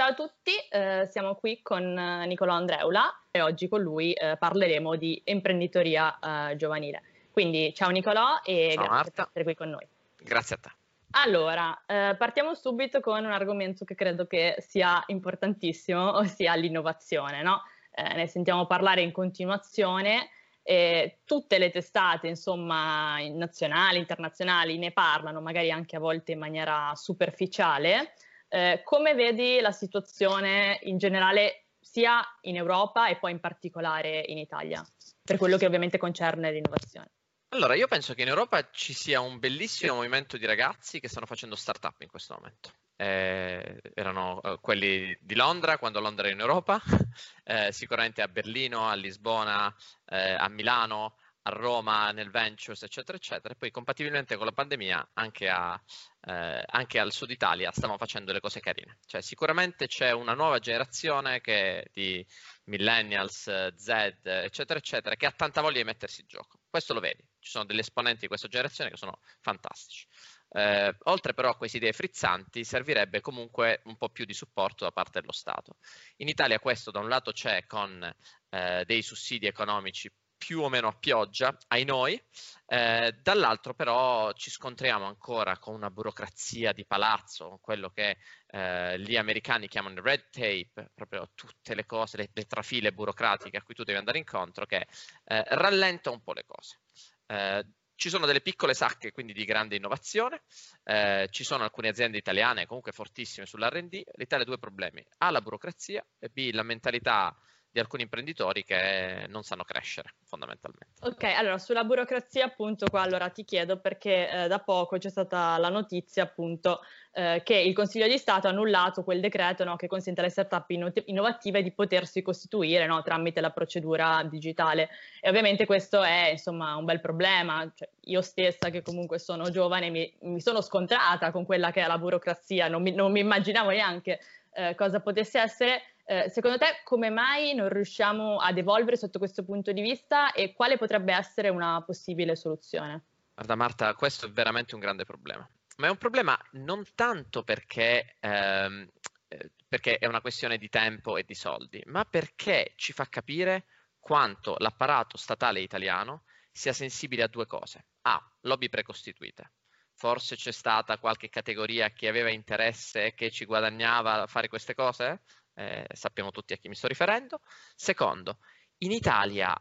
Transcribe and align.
Ciao 0.00 0.12
a 0.12 0.14
tutti, 0.14 0.52
eh, 0.70 1.06
siamo 1.10 1.34
qui 1.34 1.60
con 1.60 1.82
eh, 1.82 2.24
Nicolò 2.24 2.54
Andreula 2.54 3.24
e 3.30 3.42
oggi 3.42 3.68
con 3.68 3.82
lui 3.82 4.14
eh, 4.14 4.38
parleremo 4.38 4.96
di 4.96 5.20
imprenditoria 5.26 6.18
eh, 6.18 6.56
giovanile. 6.56 7.02
Quindi 7.30 7.74
ciao 7.74 7.90
Nicolò 7.90 8.40
e 8.42 8.72
ciao 8.72 8.84
grazie 8.84 8.88
Marta. 8.88 9.10
per 9.12 9.26
essere 9.26 9.44
qui 9.44 9.54
con 9.54 9.68
noi. 9.68 9.86
Grazie 10.16 10.56
a 10.56 10.58
te. 10.58 10.70
Allora, 11.10 11.82
eh, 11.84 12.16
partiamo 12.16 12.54
subito 12.54 13.00
con 13.00 13.22
un 13.22 13.30
argomento 13.30 13.84
che 13.84 13.94
credo 13.94 14.26
che 14.26 14.56
sia 14.60 15.02
importantissimo, 15.08 16.16
ossia 16.16 16.54
l'innovazione. 16.54 17.42
No? 17.42 17.60
Eh, 17.90 18.14
ne 18.14 18.26
sentiamo 18.26 18.66
parlare 18.66 19.02
in 19.02 19.12
continuazione 19.12 20.30
e 20.62 21.18
tutte 21.26 21.58
le 21.58 21.68
testate, 21.68 22.26
insomma, 22.26 23.18
nazionali, 23.28 23.98
internazionali, 23.98 24.78
ne 24.78 24.92
parlano, 24.92 25.42
magari 25.42 25.70
anche 25.70 25.96
a 25.96 26.00
volte 26.00 26.32
in 26.32 26.38
maniera 26.38 26.92
superficiale. 26.94 28.14
Eh, 28.52 28.80
come 28.84 29.14
vedi 29.14 29.60
la 29.60 29.70
situazione 29.70 30.80
in 30.82 30.98
generale 30.98 31.66
sia 31.80 32.20
in 32.42 32.56
Europa 32.56 33.08
e 33.08 33.16
poi 33.16 33.30
in 33.30 33.38
particolare 33.38 34.24
in 34.26 34.38
Italia, 34.38 34.84
per 35.22 35.36
quello 35.36 35.56
che 35.56 35.66
ovviamente 35.66 35.98
concerne 35.98 36.50
l'innovazione? 36.50 37.12
Allora, 37.52 37.74
io 37.74 37.86
penso 37.86 38.14
che 38.14 38.22
in 38.22 38.28
Europa 38.28 38.70
ci 38.70 38.92
sia 38.92 39.20
un 39.20 39.38
bellissimo 39.38 39.94
movimento 39.94 40.36
di 40.36 40.46
ragazzi 40.46 40.98
che 40.98 41.08
stanno 41.08 41.26
facendo 41.26 41.54
startup 41.54 42.00
in 42.00 42.08
questo 42.08 42.34
momento. 42.34 42.70
Eh, 42.96 43.80
erano 43.94 44.40
eh, 44.42 44.58
quelli 44.60 45.16
di 45.20 45.34
Londra 45.34 45.78
quando 45.78 46.00
Londra 46.00 46.26
era 46.26 46.34
in 46.34 46.40
Europa, 46.40 46.80
eh, 47.44 47.72
sicuramente 47.72 48.20
a 48.20 48.28
Berlino, 48.28 48.88
a 48.88 48.94
Lisbona, 48.94 49.72
eh, 50.06 50.32
a 50.32 50.48
Milano, 50.48 51.16
Roma, 51.50 52.10
nel 52.12 52.30
Ventures, 52.30 52.82
eccetera, 52.82 53.16
eccetera. 53.16 53.54
E 53.54 53.56
poi 53.56 53.70
compatibilmente 53.70 54.36
con 54.36 54.46
la 54.46 54.52
pandemia 54.52 55.10
anche, 55.14 55.48
a, 55.48 55.80
eh, 56.22 56.64
anche, 56.66 56.98
al 56.98 57.12
sud 57.12 57.30
Italia 57.30 57.70
stavano 57.70 57.98
facendo 57.98 58.32
le 58.32 58.40
cose 58.40 58.60
carine. 58.60 58.98
Cioè 59.06 59.20
sicuramente 59.20 59.86
c'è 59.86 60.12
una 60.12 60.34
nuova 60.34 60.58
generazione 60.58 61.40
che, 61.40 61.88
di 61.92 62.24
millennials, 62.64 63.74
Z, 63.74 63.88
eccetera, 64.22 64.78
eccetera, 64.78 65.16
che 65.16 65.26
ha 65.26 65.32
tanta 65.32 65.60
voglia 65.60 65.78
di 65.78 65.84
mettersi 65.84 66.22
in 66.22 66.26
gioco. 66.28 66.60
Questo 66.68 66.94
lo 66.94 67.00
vedi. 67.00 67.22
Ci 67.38 67.50
sono 67.50 67.64
degli 67.64 67.78
esponenti 67.78 68.20
di 68.22 68.28
questa 68.28 68.48
generazione 68.48 68.90
che 68.90 68.96
sono 68.96 69.20
fantastici. 69.40 70.06
Eh, 70.52 70.96
oltre 71.04 71.32
però 71.32 71.50
a 71.50 71.56
queste 71.56 71.76
idee 71.76 71.92
frizzanti, 71.92 72.64
servirebbe 72.64 73.20
comunque 73.20 73.82
un 73.84 73.96
po' 73.96 74.08
più 74.08 74.24
di 74.24 74.34
supporto 74.34 74.84
da 74.84 74.90
parte 74.90 75.20
dello 75.20 75.32
Stato. 75.32 75.76
In 76.16 76.28
Italia 76.28 76.58
questo 76.58 76.90
da 76.90 76.98
un 76.98 77.08
lato 77.08 77.30
c'è 77.30 77.66
con 77.66 78.02
eh, 78.50 78.84
dei 78.84 79.02
sussidi 79.02 79.46
economici 79.46 80.12
più 80.40 80.62
o 80.62 80.70
meno 80.70 80.88
a 80.88 80.96
pioggia, 80.98 81.54
ai 81.68 81.84
noi, 81.84 82.18
eh, 82.66 83.14
dall'altro 83.22 83.74
però 83.74 84.32
ci 84.32 84.48
scontriamo 84.48 85.04
ancora 85.04 85.58
con 85.58 85.74
una 85.74 85.90
burocrazia 85.90 86.72
di 86.72 86.86
palazzo, 86.86 87.58
quello 87.60 87.90
che 87.90 88.16
eh, 88.46 88.98
gli 89.00 89.16
americani 89.16 89.68
chiamano 89.68 90.00
red 90.00 90.30
tape, 90.30 90.92
proprio 90.94 91.30
tutte 91.34 91.74
le 91.74 91.84
cose, 91.84 92.16
le, 92.16 92.30
le, 92.32 92.46
trafile 92.46 92.92
burocratiche 92.92 93.58
a 93.58 93.62
cui 93.62 93.74
tu 93.74 93.84
devi 93.84 93.98
andare 93.98 94.16
incontro, 94.16 94.64
che 94.64 94.86
eh, 95.24 95.44
rallenta 95.48 96.10
un 96.10 96.22
po' 96.22 96.32
le 96.32 96.44
cose. 96.46 96.80
Eh, 97.26 97.66
ci 97.94 98.08
sono 98.08 98.24
delle 98.24 98.40
piccole 98.40 98.72
sacche 98.72 99.12
quindi 99.12 99.34
di 99.34 99.44
grande 99.44 99.76
innovazione, 99.76 100.40
eh, 100.84 101.28
ci 101.30 101.44
sono 101.44 101.64
alcune 101.64 101.88
aziende 101.88 102.16
italiane 102.16 102.64
comunque 102.64 102.92
fortissime 102.92 103.44
sull'R&D, 103.44 104.02
l'Italia 104.14 104.44
ha 104.46 104.48
due 104.48 104.58
problemi, 104.58 105.06
A 105.18 105.30
la 105.30 105.42
burocrazia 105.42 106.02
e 106.18 106.30
B 106.30 106.48
la 106.54 106.62
mentalità 106.62 107.36
di 107.72 107.78
alcuni 107.78 108.02
imprenditori 108.02 108.64
che 108.64 109.26
non 109.28 109.42
sanno 109.42 109.62
crescere 109.62 110.14
fondamentalmente. 110.24 110.94
Ok, 111.02 111.22
allora 111.24 111.58
sulla 111.58 111.84
burocrazia 111.84 112.44
appunto 112.44 112.86
qua 112.88 113.02
allora 113.02 113.28
ti 113.28 113.44
chiedo 113.44 113.78
perché 113.78 114.28
eh, 114.28 114.48
da 114.48 114.58
poco 114.58 114.98
c'è 114.98 115.08
stata 115.08 115.56
la 115.56 115.68
notizia 115.68 116.24
appunto 116.24 116.80
eh, 117.12 117.42
che 117.44 117.54
il 117.54 117.72
Consiglio 117.72 118.08
di 118.08 118.18
Stato 118.18 118.48
ha 118.48 118.50
annullato 118.50 119.04
quel 119.04 119.20
decreto 119.20 119.62
no, 119.64 119.76
che 119.76 119.86
consente 119.86 120.20
alle 120.20 120.30
start-up 120.30 120.68
innovative 120.70 121.62
di 121.62 121.72
potersi 121.72 122.22
costituire 122.22 122.86
no, 122.86 123.02
tramite 123.02 123.40
la 123.40 123.50
procedura 123.50 124.22
digitale. 124.24 124.88
E 125.20 125.28
ovviamente 125.28 125.64
questo 125.64 126.02
è 126.02 126.30
insomma 126.30 126.74
un 126.74 126.84
bel 126.84 127.00
problema, 127.00 127.70
cioè, 127.74 127.88
io 128.02 128.20
stessa 128.20 128.70
che 128.70 128.82
comunque 128.82 129.18
sono 129.18 129.50
giovane 129.50 129.90
mi, 129.90 130.12
mi, 130.22 130.40
sono 130.40 130.60
scontrata 130.60 131.30
con 131.30 131.44
quella 131.44 131.70
che 131.70 131.82
è 131.82 131.86
la 131.86 131.98
burocrazia, 131.98 132.68
non 132.68 132.82
mi, 132.82 132.92
non 132.92 133.12
mi 133.12 133.20
immaginavo 133.20 133.70
neanche 133.70 134.20
eh, 134.52 134.74
cosa 134.74 135.00
potesse 135.00 135.38
essere 135.38 135.82
eh, 136.10 136.28
secondo 136.28 136.58
te 136.58 136.80
come 136.82 137.08
mai 137.08 137.54
non 137.54 137.68
riusciamo 137.68 138.38
ad 138.38 138.58
evolvere 138.58 138.96
sotto 138.96 139.20
questo 139.20 139.44
punto 139.44 139.70
di 139.70 139.80
vista 139.80 140.32
e 140.32 140.52
quale 140.52 140.76
potrebbe 140.76 141.14
essere 141.14 141.50
una 141.50 141.80
possibile 141.86 142.34
soluzione? 142.34 143.04
Guarda 143.32 143.54
Marta, 143.54 143.94
questo 143.94 144.26
è 144.26 144.30
veramente 144.30 144.74
un 144.74 144.80
grande 144.80 145.04
problema, 145.04 145.48
ma 145.76 145.86
è 145.86 145.90
un 145.90 145.98
problema 145.98 146.36
non 146.54 146.82
tanto 146.96 147.44
perché, 147.44 148.16
ehm, 148.18 148.88
eh, 149.28 149.52
perché 149.68 149.98
è 149.98 150.06
una 150.06 150.20
questione 150.20 150.58
di 150.58 150.68
tempo 150.68 151.16
e 151.16 151.22
di 151.22 151.34
soldi, 151.34 151.80
ma 151.86 152.04
perché 152.04 152.72
ci 152.74 152.92
fa 152.92 153.06
capire 153.08 153.66
quanto 154.00 154.56
l'apparato 154.58 155.16
statale 155.16 155.60
italiano 155.60 156.24
sia 156.50 156.72
sensibile 156.72 157.22
a 157.22 157.28
due 157.28 157.46
cose. 157.46 157.86
A, 158.02 158.20
lobby 158.40 158.68
precostituite. 158.68 159.52
Forse 159.94 160.34
c'è 160.34 160.50
stata 160.50 160.98
qualche 160.98 161.28
categoria 161.28 161.90
che 161.90 162.08
aveva 162.08 162.30
interesse 162.30 163.04
e 163.04 163.14
che 163.14 163.30
ci 163.30 163.44
guadagnava 163.44 164.22
a 164.22 164.26
fare 164.26 164.48
queste 164.48 164.74
cose? 164.74 165.20
Eh, 165.60 165.86
sappiamo 165.92 166.30
tutti 166.30 166.54
a 166.54 166.56
chi 166.56 166.68
mi 166.68 166.74
sto 166.74 166.88
riferendo. 166.88 167.40
Secondo, 167.74 168.38
in 168.78 168.92
Italia 168.92 169.54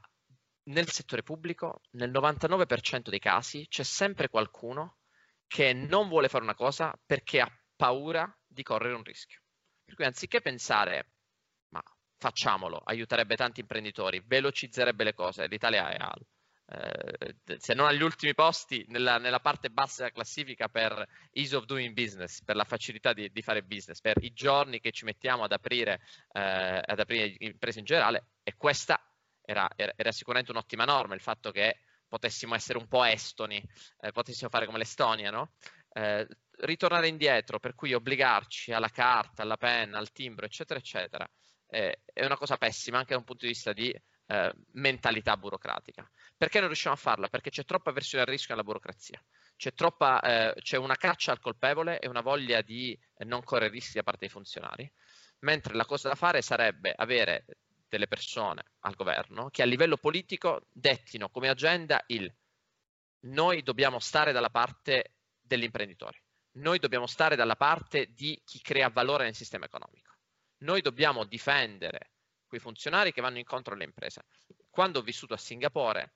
nel 0.69 0.89
settore 0.89 1.23
pubblico, 1.23 1.81
nel 1.91 2.11
99% 2.11 3.09
dei 3.09 3.19
casi, 3.19 3.67
c'è 3.67 3.83
sempre 3.83 4.29
qualcuno 4.29 4.97
che 5.47 5.73
non 5.73 6.07
vuole 6.07 6.29
fare 6.29 6.43
una 6.43 6.55
cosa 6.55 6.97
perché 7.05 7.41
ha 7.41 7.51
paura 7.75 8.31
di 8.45 8.63
correre 8.63 8.95
un 8.95 9.03
rischio. 9.03 9.41
Per 9.83 9.95
cui 9.95 10.05
anziché 10.05 10.41
pensare, 10.41 11.11
ma 11.69 11.81
facciamolo, 12.17 12.77
aiuterebbe 12.77 13.35
tanti 13.35 13.61
imprenditori, 13.61 14.21
velocizzerebbe 14.25 15.03
le 15.03 15.13
cose, 15.13 15.47
l'Italia 15.47 15.89
è 15.89 15.97
al 15.97 16.25
eh, 16.71 17.57
se 17.57 17.73
non 17.73 17.87
agli 17.87 18.03
ultimi 18.03 18.35
posti, 18.35 18.85
nella, 18.89 19.17
nella, 19.17 19.39
parte 19.39 19.69
bassa 19.69 20.03
della 20.03 20.13
classifica 20.13 20.67
per 20.67 21.03
ease 21.31 21.55
of 21.55 21.65
doing 21.65 21.93
business, 21.93 22.43
per 22.43 22.55
la 22.55 22.63
facilità 22.63 23.11
di, 23.11 23.31
di 23.31 23.41
fare 23.41 23.63
business, 23.63 23.99
per 24.01 24.17
i 24.21 24.31
giorni 24.33 24.79
che 24.79 24.91
ci 24.91 25.03
mettiamo 25.03 25.43
ad 25.43 25.51
aprire, 25.51 25.99
eh, 26.31 26.81
ad 26.85 26.99
aprire 26.99 27.35
imprese 27.39 27.79
in 27.79 27.85
generale. 27.85 28.27
E 28.43 28.55
questa 28.55 29.01
era, 29.41 29.67
era, 29.75 29.93
era, 29.95 30.11
sicuramente 30.11 30.51
un'ottima 30.51 30.85
norma, 30.85 31.15
il 31.15 31.21
fatto 31.21 31.49
che 31.49 31.79
potessimo 32.07 32.53
essere 32.53 32.77
un 32.77 32.87
po' 32.87 33.03
estoni, 33.03 33.63
eh, 34.01 34.11
potessimo 34.11 34.49
fare 34.51 34.67
come 34.67 34.77
l'Estonia, 34.77 35.31
no? 35.31 35.53
Eh, 35.91 36.27
ritornare 36.59 37.07
indietro, 37.07 37.59
per 37.59 37.73
cui 37.73 37.93
obbligarci 37.93 38.73
alla 38.73 38.89
carta, 38.89 39.41
alla 39.41 39.57
penna, 39.57 39.97
al 39.97 40.11
timbro, 40.11 40.45
eccetera, 40.45 40.79
eccetera, 40.79 41.27
eh, 41.67 42.01
è 42.13 42.25
una 42.25 42.37
cosa 42.37 42.57
pessima 42.57 42.99
anche 42.99 43.13
da 43.13 43.19
un 43.19 43.25
punto 43.25 43.45
di 43.45 43.51
vista 43.51 43.73
di 43.73 43.91
eh, 44.29 44.53
mentalità 44.73 45.35
burocratica. 45.37 46.07
Perché 46.37 46.59
non 46.59 46.67
riusciamo 46.67 46.93
a 46.93 46.99
farla? 46.99 47.27
Perché 47.29 47.49
c'è 47.49 47.65
troppa 47.65 47.91
versione 47.91 48.23
al 48.23 48.29
rischio 48.29 48.53
nella 48.53 48.65
burocrazia, 48.65 49.19
c'è, 49.57 49.73
troppa, 49.73 50.21
eh, 50.21 50.61
c'è 50.61 50.77
una 50.77 50.95
caccia 50.95 51.31
al 51.31 51.39
colpevole 51.39 51.99
e 51.99 52.07
una 52.07 52.21
voglia 52.21 52.61
di 52.61 52.97
non 53.25 53.43
correre 53.43 53.71
rischi 53.71 53.95
da 53.95 54.03
parte 54.03 54.21
dei 54.21 54.29
funzionari, 54.29 54.89
mentre 55.39 55.73
la 55.73 55.85
cosa 55.85 56.09
da 56.09 56.15
fare 56.15 56.43
sarebbe 56.43 56.93
avere 56.95 57.45
delle 57.89 58.07
persone 58.07 58.63
al 58.81 58.93
governo 58.93 59.49
che 59.49 59.63
a 59.63 59.65
livello 59.65 59.97
politico 59.97 60.67
dettino 60.71 61.29
come 61.29 61.49
agenda 61.49 62.03
il 62.07 62.31
noi 63.21 63.63
dobbiamo 63.63 63.97
stare 63.97 64.31
dalla 64.31 64.51
parte 64.51 65.15
degli 65.41 65.63
imprenditori, 65.63 66.21
noi 66.57 66.77
dobbiamo 66.77 67.07
stare 67.07 67.35
dalla 67.35 67.55
parte 67.55 68.13
di 68.13 68.39
chi 68.45 68.61
crea 68.61 68.89
valore 68.89 69.23
nel 69.23 69.35
sistema 69.35 69.65
economico, 69.65 70.13
noi 70.59 70.81
dobbiamo 70.81 71.25
difendere 71.25 72.11
quei 72.49 72.59
funzionari 72.59 73.13
che 73.13 73.21
vanno 73.21 73.37
incontro 73.37 73.73
alle 73.73 73.85
imprese. 73.85 74.25
Quando 74.69 74.99
ho 74.99 75.03
vissuto 75.03 75.33
a 75.33 75.37
Singapore, 75.37 76.15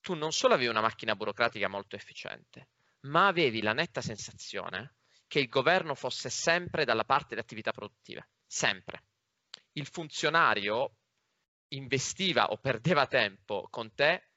tu 0.00 0.14
non 0.14 0.30
solo 0.30 0.54
avevi 0.54 0.68
una 0.68 0.80
macchina 0.80 1.16
burocratica 1.16 1.66
molto 1.68 1.96
efficiente, 1.96 2.68
ma 3.00 3.26
avevi 3.26 3.62
la 3.62 3.72
netta 3.72 4.00
sensazione 4.00 4.94
che 5.26 5.40
il 5.40 5.48
governo 5.48 5.94
fosse 5.94 6.30
sempre 6.30 6.84
dalla 6.84 7.04
parte 7.04 7.30
delle 7.30 7.40
attività 7.40 7.72
produttive, 7.72 8.28
sempre. 8.46 9.02
Il 9.72 9.86
funzionario 9.86 10.96
investiva 11.68 12.46
o 12.50 12.58
perdeva 12.58 13.06
tempo 13.06 13.66
con 13.70 13.92
te 13.94 14.30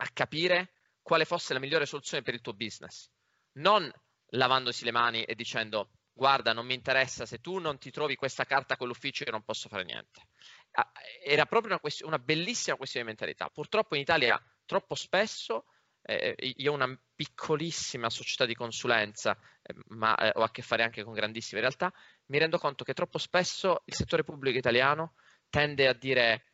a 0.00 0.08
capire 0.12 0.72
quale 1.00 1.24
fosse 1.24 1.52
la 1.54 1.60
migliore 1.60 1.86
soluzione 1.86 2.22
per 2.22 2.34
il 2.34 2.40
tuo 2.40 2.52
business, 2.52 3.08
non 3.52 3.90
lavandosi 4.32 4.84
le 4.84 4.92
mani 4.92 5.24
e 5.24 5.34
dicendo 5.34 5.90
guarda, 6.18 6.52
non 6.52 6.66
mi 6.66 6.74
interessa, 6.74 7.24
se 7.24 7.38
tu 7.38 7.58
non 7.58 7.78
ti 7.78 7.92
trovi 7.92 8.16
questa 8.16 8.44
carta 8.44 8.76
con 8.76 8.88
l'ufficio 8.88 9.22
io 9.22 9.30
non 9.30 9.44
posso 9.44 9.68
fare 9.68 9.84
niente. 9.84 10.26
Ah, 10.72 10.90
era 11.24 11.46
proprio 11.46 11.70
una, 11.70 11.80
quest- 11.80 12.02
una 12.02 12.18
bellissima 12.18 12.76
questione 12.76 13.06
di 13.06 13.12
mentalità. 13.12 13.48
Purtroppo 13.48 13.94
in 13.94 14.00
Italia 14.00 14.36
troppo 14.66 14.96
spesso 14.96 15.66
eh, 16.02 16.34
io 16.56 16.72
ho 16.72 16.74
una 16.74 17.00
piccolissima 17.14 18.10
società 18.10 18.46
di 18.46 18.54
consulenza, 18.54 19.38
eh, 19.62 19.74
ma 19.90 20.16
eh, 20.16 20.32
ho 20.34 20.42
a 20.42 20.50
che 20.50 20.62
fare 20.62 20.82
anche 20.82 21.04
con 21.04 21.12
grandissime 21.12 21.60
realtà, 21.60 21.92
mi 22.26 22.38
rendo 22.38 22.58
conto 22.58 22.82
che 22.82 22.94
troppo 22.94 23.18
spesso 23.18 23.82
il 23.84 23.94
settore 23.94 24.24
pubblico 24.24 24.58
italiano 24.58 25.14
tende 25.48 25.86
a 25.86 25.92
dire 25.92 26.44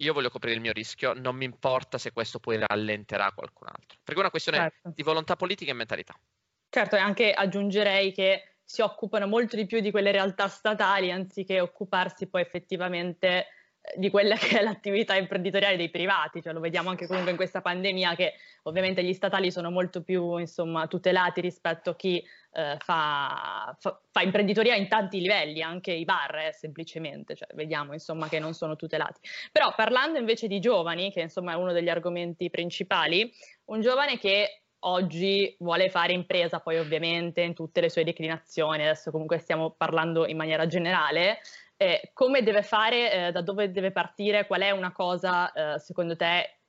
io 0.00 0.14
voglio 0.14 0.30
coprire 0.30 0.54
il 0.54 0.62
mio 0.62 0.72
rischio, 0.72 1.12
non 1.12 1.36
mi 1.36 1.44
importa 1.44 1.98
se 1.98 2.12
questo 2.12 2.38
poi 2.38 2.58
rallenterà 2.58 3.32
qualcun 3.32 3.66
altro. 3.68 3.98
Perché 4.02 4.14
è 4.14 4.22
una 4.22 4.30
questione 4.30 4.58
certo. 4.58 4.92
di 4.94 5.02
volontà 5.02 5.36
politica 5.36 5.72
e 5.72 5.74
mentalità. 5.74 6.18
Certo, 6.70 6.96
e 6.96 7.00
anche 7.00 7.32
aggiungerei 7.32 8.12
che 8.12 8.44
si 8.64 8.80
occupano 8.80 9.26
molto 9.26 9.56
di 9.56 9.66
più 9.66 9.80
di 9.80 9.90
quelle 9.90 10.12
realtà 10.12 10.46
statali 10.46 11.10
anziché 11.10 11.60
occuparsi 11.60 12.28
poi 12.28 12.42
effettivamente 12.42 13.46
di 13.96 14.10
quella 14.10 14.36
che 14.38 14.60
è 14.60 14.62
l'attività 14.62 15.16
imprenditoriale 15.16 15.76
dei 15.76 15.90
privati, 15.90 16.40
cioè 16.40 16.52
lo 16.52 16.60
vediamo 16.60 16.90
anche 16.90 17.06
comunque 17.06 17.32
in 17.32 17.36
questa 17.36 17.60
pandemia 17.60 18.14
che 18.14 18.34
ovviamente 18.64 19.02
gli 19.02 19.12
statali 19.12 19.50
sono 19.50 19.70
molto 19.70 20.02
più 20.02 20.36
insomma, 20.36 20.86
tutelati 20.86 21.40
rispetto 21.40 21.90
a 21.90 21.96
chi 21.96 22.24
eh, 22.52 22.76
fa, 22.78 23.74
fa, 23.78 24.00
fa, 24.08 24.22
imprenditoria 24.22 24.74
in 24.76 24.86
tanti 24.86 25.20
livelli, 25.20 25.62
anche 25.62 25.92
i 25.92 26.04
bar 26.04 26.36
eh, 26.36 26.52
semplicemente, 26.52 27.34
cioè, 27.34 27.48
vediamo 27.54 27.92
insomma 27.92 28.28
che 28.28 28.38
non 28.38 28.54
sono 28.54 28.76
tutelati. 28.76 29.20
Però 29.50 29.74
parlando 29.74 30.18
invece 30.18 30.46
di 30.46 30.60
giovani, 30.60 31.10
che 31.10 31.22
insomma 31.22 31.52
è 31.52 31.56
uno 31.56 31.72
degli 31.72 31.88
argomenti 31.88 32.50
principali, 32.50 33.32
un 33.66 33.80
giovane 33.80 34.18
che 34.18 34.62
oggi 34.80 35.56
vuole 35.58 35.90
fare 35.90 36.12
impresa, 36.12 36.60
poi 36.60 36.78
ovviamente 36.78 37.42
in 37.42 37.54
tutte 37.54 37.80
le 37.80 37.90
sue 37.90 38.04
declinazioni, 38.04 38.82
adesso 38.82 39.10
comunque 39.10 39.38
stiamo 39.38 39.70
parlando 39.70 40.26
in 40.26 40.36
maniera 40.36 40.66
generale, 40.66 41.40
eh, 41.76 42.10
come 42.12 42.42
deve 42.42 42.62
fare, 42.62 43.28
eh, 43.28 43.32
da 43.32 43.42
dove 43.42 43.70
deve 43.70 43.90
partire, 43.92 44.46
qual 44.46 44.60
è 44.60 44.70
una 44.70 44.92
cosa 44.92 45.52
eh, 45.52 45.78
secondo 45.78 46.16
te 46.16 46.60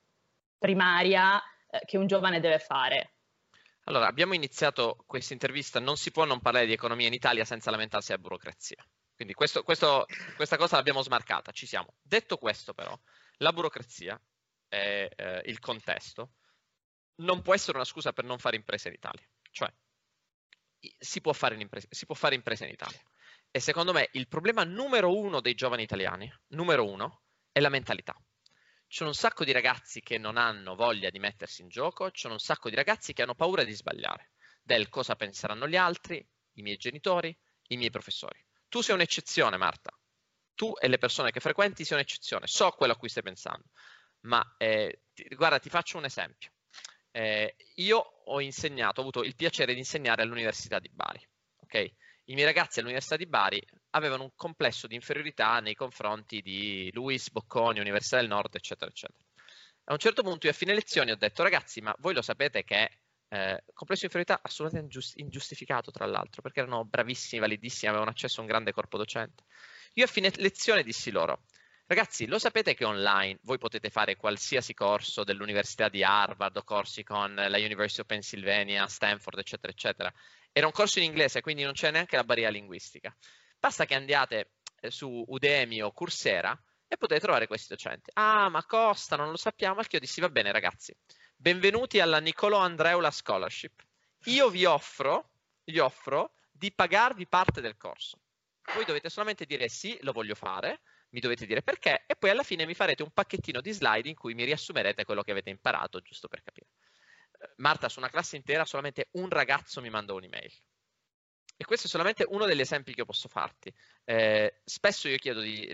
primaria 0.57 1.41
eh, 1.69 1.81
che 1.85 1.97
un 1.97 2.07
giovane 2.07 2.39
deve 2.39 2.59
fare? 2.59 3.15
Allora, 3.85 4.07
abbiamo 4.07 4.33
iniziato 4.33 5.03
questa 5.05 5.33
intervista, 5.33 5.79
non 5.79 5.97
si 5.97 6.11
può 6.11 6.23
non 6.23 6.39
parlare 6.39 6.65
di 6.65 6.73
economia 6.73 7.07
in 7.07 7.13
Italia 7.13 7.45
senza 7.45 7.71
lamentarsi 7.71 8.09
della 8.09 8.21
burocrazia. 8.21 8.85
Quindi 9.13 9.33
questo, 9.33 9.63
questo, 9.63 10.05
questa 10.35 10.57
cosa 10.57 10.77
l'abbiamo 10.77 11.01
smarcata, 11.01 11.51
ci 11.51 11.65
siamo. 11.65 11.93
Detto 12.01 12.37
questo 12.37 12.73
però, 12.73 12.97
la 13.37 13.51
burocrazia 13.51 14.19
e 14.69 15.11
eh, 15.15 15.41
il 15.45 15.59
contesto 15.59 16.31
non 17.15 17.41
può 17.41 17.53
essere 17.53 17.77
una 17.77 17.85
scusa 17.85 18.13
per 18.13 18.25
non 18.25 18.39
fare 18.39 18.55
imprese 18.55 18.87
in 18.87 18.95
Italia. 18.95 19.27
Cioè, 19.51 19.71
si 20.97 21.21
può 21.21 21.33
fare, 21.33 21.55
impresa, 21.55 21.87
si 21.89 22.05
può 22.05 22.15
fare 22.15 22.35
imprese 22.35 22.65
in 22.65 22.71
Italia. 22.71 23.01
E 23.51 23.59
secondo 23.59 23.91
me 23.91 24.09
il 24.13 24.27
problema 24.27 24.63
numero 24.63 25.15
uno 25.15 25.41
dei 25.41 25.53
giovani 25.53 25.83
italiani, 25.83 26.31
numero 26.47 26.87
uno, 26.87 27.23
è 27.51 27.59
la 27.59 27.69
mentalità. 27.69 28.15
C'è 28.87 29.05
un 29.05 29.13
sacco 29.13 29.43
di 29.43 29.51
ragazzi 29.51 30.01
che 30.01 30.17
non 30.17 30.37
hanno 30.37 30.75
voglia 30.75 31.09
di 31.09 31.19
mettersi 31.19 31.61
in 31.61 31.69
gioco, 31.69 32.11
c'è 32.11 32.27
un 32.27 32.39
sacco 32.39 32.69
di 32.69 32.75
ragazzi 32.75 33.13
che 33.13 33.21
hanno 33.21 33.35
paura 33.35 33.63
di 33.63 33.73
sbagliare, 33.73 34.31
del 34.61 34.89
cosa 34.89 35.15
penseranno 35.15 35.67
gli 35.67 35.77
altri, 35.77 36.25
i 36.55 36.61
miei 36.61 36.77
genitori, 36.77 37.35
i 37.67 37.77
miei 37.77 37.89
professori. 37.89 38.43
Tu 38.67 38.81
sei 38.81 38.95
un'eccezione, 38.95 39.57
Marta. 39.57 39.97
Tu 40.55 40.73
e 40.79 40.87
le 40.87 40.97
persone 40.97 41.31
che 41.31 41.39
frequenti 41.39 41.85
sei 41.85 41.97
un'eccezione. 41.97 42.47
So 42.47 42.71
quello 42.71 42.93
a 42.93 42.97
cui 42.97 43.09
stai 43.09 43.23
pensando. 43.23 43.69
Ma 44.21 44.55
eh, 44.57 45.03
ti, 45.13 45.23
guarda, 45.35 45.59
ti 45.59 45.69
faccio 45.69 45.97
un 45.97 46.05
esempio. 46.05 46.51
Eh, 47.11 47.55
io 47.75 47.97
ho 47.97 48.39
insegnato, 48.41 48.99
ho 48.99 49.03
avuto 49.03 49.23
il 49.23 49.35
piacere 49.35 49.73
di 49.73 49.79
insegnare 49.79 50.21
all'Università 50.21 50.79
di 50.79 50.89
Bari. 50.89 51.25
Ok? 51.59 51.93
i 52.31 52.33
miei 52.33 52.45
ragazzi 52.45 52.79
all'Università 52.79 53.17
di 53.17 53.25
Bari 53.25 53.61
avevano 53.91 54.23
un 54.23 54.31
complesso 54.35 54.87
di 54.87 54.95
inferiorità 54.95 55.59
nei 55.59 55.75
confronti 55.75 56.41
di 56.41 56.89
Luis, 56.93 57.29
Bocconi, 57.29 57.79
Università 57.79 58.17
del 58.17 58.27
Nord, 58.27 58.55
eccetera, 58.55 58.89
eccetera. 58.89 59.19
A 59.85 59.93
un 59.93 59.99
certo 59.99 60.21
punto 60.23 60.45
io 60.45 60.53
a 60.53 60.55
fine 60.55 60.73
lezioni 60.73 61.11
ho 61.11 61.17
detto, 61.17 61.43
ragazzi, 61.43 61.81
ma 61.81 61.93
voi 61.99 62.13
lo 62.13 62.21
sapete 62.21 62.63
che 62.63 62.99
eh, 63.27 63.63
complesso 63.73 64.01
di 64.01 64.13
inferiorità 64.13 64.39
assolutamente 64.41 64.93
ingiust- 64.93 65.19
ingiustificato, 65.19 65.91
tra 65.91 66.05
l'altro, 66.05 66.41
perché 66.41 66.61
erano 66.61 66.85
bravissimi, 66.85 67.41
validissimi, 67.41 67.89
avevano 67.89 68.11
accesso 68.11 68.39
a 68.39 68.43
un 68.43 68.49
grande 68.49 68.71
corpo 68.71 68.97
docente. 68.97 69.43
Io 69.93 70.05
a 70.05 70.07
fine 70.07 70.31
lezione 70.35 70.83
dissi 70.83 71.11
loro, 71.11 71.43
Ragazzi, 71.91 72.25
lo 72.25 72.39
sapete 72.39 72.73
che 72.73 72.85
online 72.85 73.39
voi 73.41 73.57
potete 73.57 73.89
fare 73.89 74.15
qualsiasi 74.15 74.73
corso 74.73 75.25
dell'Università 75.25 75.89
di 75.89 76.05
Harvard 76.05 76.55
o 76.55 76.63
corsi 76.63 77.03
con 77.03 77.35
la 77.35 77.57
University 77.57 77.99
of 77.99 78.07
Pennsylvania, 78.07 78.87
Stanford, 78.87 79.39
eccetera, 79.39 79.73
eccetera, 79.73 80.13
era 80.53 80.67
un 80.67 80.71
corso 80.71 80.99
in 80.99 81.03
inglese, 81.03 81.41
quindi 81.41 81.63
non 81.63 81.73
c'è 81.73 81.91
neanche 81.91 82.15
la 82.15 82.23
barriera 82.23 82.49
linguistica. 82.49 83.13
Basta 83.59 83.83
che 83.83 83.95
andiate 83.95 84.53
eh, 84.79 84.89
su 84.89 85.25
Udemy 85.27 85.81
o 85.81 85.91
Coursera 85.91 86.57
e 86.87 86.95
potete 86.95 87.19
trovare 87.19 87.45
questi 87.45 87.67
docenti. 87.67 88.09
Ah, 88.13 88.47
ma 88.47 88.63
costa, 88.63 89.17
non 89.17 89.29
lo 89.29 89.35
sappiamo. 89.35 89.81
Al 89.81 89.87
io 89.89 89.99
dissi, 89.99 90.21
va 90.21 90.29
bene 90.29 90.53
ragazzi, 90.53 90.95
benvenuti 91.35 91.99
alla 91.99 92.21
Niccolò 92.21 92.59
Andreula 92.59 93.11
Scholarship. 93.11 93.81
Io 94.27 94.49
vi 94.49 94.63
offro, 94.63 95.31
vi 95.65 95.79
offro 95.79 96.35
di 96.53 96.71
pagarvi 96.71 97.27
parte 97.27 97.59
del 97.59 97.75
corso. 97.75 98.17
Voi 98.75 98.85
dovete 98.85 99.09
solamente 99.09 99.43
dire 99.43 99.67
sì, 99.67 99.97
lo 100.03 100.13
voglio 100.13 100.35
fare, 100.35 100.83
mi 101.11 101.19
dovete 101.19 101.45
dire 101.45 101.61
perché 101.61 102.03
e 102.05 102.15
poi 102.15 102.29
alla 102.29 102.43
fine 102.43 102.65
mi 102.65 102.73
farete 102.73 103.03
un 103.03 103.11
pacchettino 103.11 103.61
di 103.61 103.71
slide 103.71 104.09
in 104.09 104.15
cui 104.15 104.33
mi 104.33 104.43
riassumerete 104.43 105.05
quello 105.05 105.23
che 105.23 105.31
avete 105.31 105.49
imparato, 105.49 105.99
giusto 106.01 106.27
per 106.27 106.41
capire. 106.41 106.67
Marta, 107.57 107.89
su 107.89 107.99
una 107.99 108.09
classe 108.09 108.35
intera 108.35 108.65
solamente 108.65 109.09
un 109.13 109.29
ragazzo 109.29 109.81
mi 109.81 109.89
mandò 109.89 110.15
un'email. 110.15 110.51
E 111.57 111.65
questo 111.65 111.87
è 111.87 111.89
solamente 111.89 112.25
uno 112.27 112.45
degli 112.45 112.59
esempi 112.59 112.93
che 112.93 113.05
posso 113.05 113.27
farti. 113.27 113.73
Eh, 114.03 114.61
spesso 114.63 115.07
io 115.07 115.17
chiedo 115.17 115.41
di 115.41 115.73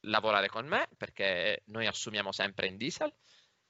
lavorare 0.00 0.48
con 0.48 0.66
me 0.66 0.88
perché 0.96 1.62
noi 1.66 1.86
assumiamo 1.86 2.32
sempre 2.32 2.66
in 2.66 2.76
diesel 2.76 3.12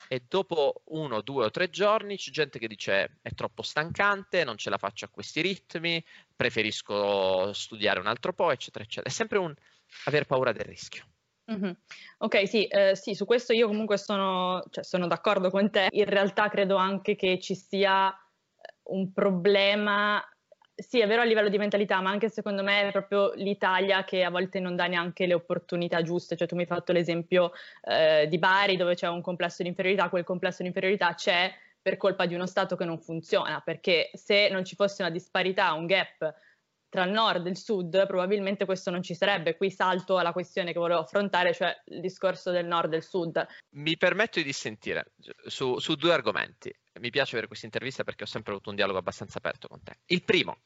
e 0.09 0.25
dopo 0.27 0.83
uno, 0.87 1.21
due 1.21 1.47
o 1.47 1.51
tre 1.51 1.71
giorni 1.71 2.17
c'è 2.17 2.31
gente 2.31 2.59
che 2.59 2.67
dice 2.67 3.19
è 3.23 3.31
troppo 3.35 3.63
stancante, 3.63 4.45
non 4.45 4.57
ce 4.57 4.71
la 4.71 4.79
faccio 4.79 5.05
a 5.05 5.09
questi 5.09 5.41
ritmi, 5.41 6.05
preferisco 6.35 7.53
studiare 7.53 8.01
un 8.01 8.07
altro 8.07 8.33
po', 8.33 8.51
eccetera, 8.51 8.85
eccetera. 8.85 9.09
È 9.09 9.13
sempre 9.13 9.39
un 9.39 9.55
aver 10.05 10.27
paura 10.27 10.53
del 10.53 10.65
rischio. 10.65 11.05
Mm-hmm. 11.53 11.73
Ok, 12.19 12.49
sì, 12.49 12.67
eh, 12.67 12.95
sì, 12.95 13.15
su 13.15 13.25
questo 13.25 13.53
io 13.53 13.67
comunque 13.67 13.99
sono, 13.99 14.63
cioè, 14.71 14.85
sono 14.85 15.07
d'accordo 15.07 15.51
con 15.51 15.71
te. 15.71 15.89
In 15.91 16.05
realtà 16.05 16.49
credo 16.49 16.77
anche 16.77 17.17
che 17.17 17.39
ci 17.41 17.55
sia 17.55 18.11
eh, 18.11 18.75
un 18.85 19.13
problema, 19.13 20.23
sì, 20.75 21.01
è 21.01 21.07
vero 21.07 21.23
a 21.23 21.25
livello 21.25 21.49
di 21.49 21.59
mentalità, 21.59 22.01
ma 22.01 22.11
anche 22.11 22.29
secondo 22.29 22.63
me 22.63 22.89
è 22.89 22.93
proprio 22.93 23.33
l'Italia 23.35 24.05
che 24.05 24.25
a 24.25 24.31
volte 24.31 24.61
non 24.61 24.77
dà 24.77 24.87
neanche 24.87 25.27
le 25.27 25.35
opportunità 25.35 26.03
giuste. 26.03 26.37
Cioè, 26.37 26.47
tu 26.47 26.55
mi 26.55 26.63
hai 26.63 26.69
fatto 26.69 26.93
l'esempio 26.93 27.53
eh, 27.83 28.27
di 28.29 28.39
Bari 28.39 28.77
dove 28.77 28.95
c'è 28.95 29.09
un 29.09 29.21
complesso 29.21 29.63
di 29.63 29.69
inferiorità, 29.69 30.09
quel 30.09 30.25
complesso 30.25 30.63
di 30.63 30.69
inferiorità 30.69 31.15
c'è 31.15 31.53
per 31.83 31.97
colpa 31.97 32.27
di 32.27 32.35
uno 32.35 32.47
Stato 32.47 32.77
che 32.77 32.85
non 32.85 33.01
funziona, 33.01 33.61
perché 33.61 34.11
se 34.15 34.49
non 34.49 34.65
ci 34.65 34.77
fosse 34.77 35.03
una 35.03 35.11
disparità, 35.11 35.73
un 35.73 35.87
gap 35.87 36.33
tra 36.93 37.05
il 37.05 37.11
nord 37.11 37.47
e 37.47 37.49
il 37.49 37.57
sud, 37.57 38.07
probabilmente 38.07 38.67
questo 38.67 38.91
non 38.91 39.03
ci 39.03 39.15
sarebbe. 39.15 39.57
Qui 39.57 39.71
salto 39.71 40.19
alla 40.19 40.33
questione 40.33 40.75
che 40.75 40.79
volevo 40.79 41.01
affrontare, 41.01 41.55
cioè 41.55 41.75
il 41.87 42.03
discorso 42.03 42.51
del 42.51 42.67
nord 42.67 42.89
e 42.89 42.91
del 42.91 43.03
sud. 43.03 43.47
Mi 43.77 43.97
permetto 43.97 44.39
di 44.39 44.45
dissentire 44.45 45.13
su, 45.47 45.79
su 45.79 45.95
due 45.95 46.13
argomenti. 46.13 46.71
Mi 47.01 47.09
piace 47.09 47.31
avere 47.31 47.47
questa 47.47 47.65
intervista 47.65 48.05
perché 48.05 48.25
ho 48.25 48.27
sempre 48.27 48.53
avuto 48.53 48.69
un 48.69 48.77
dialogo 48.77 48.99
abbastanza 48.99 49.39
aperto 49.39 49.69
con 49.69 49.83
te. 49.83 50.01
Il 50.05 50.23
primo, 50.23 50.59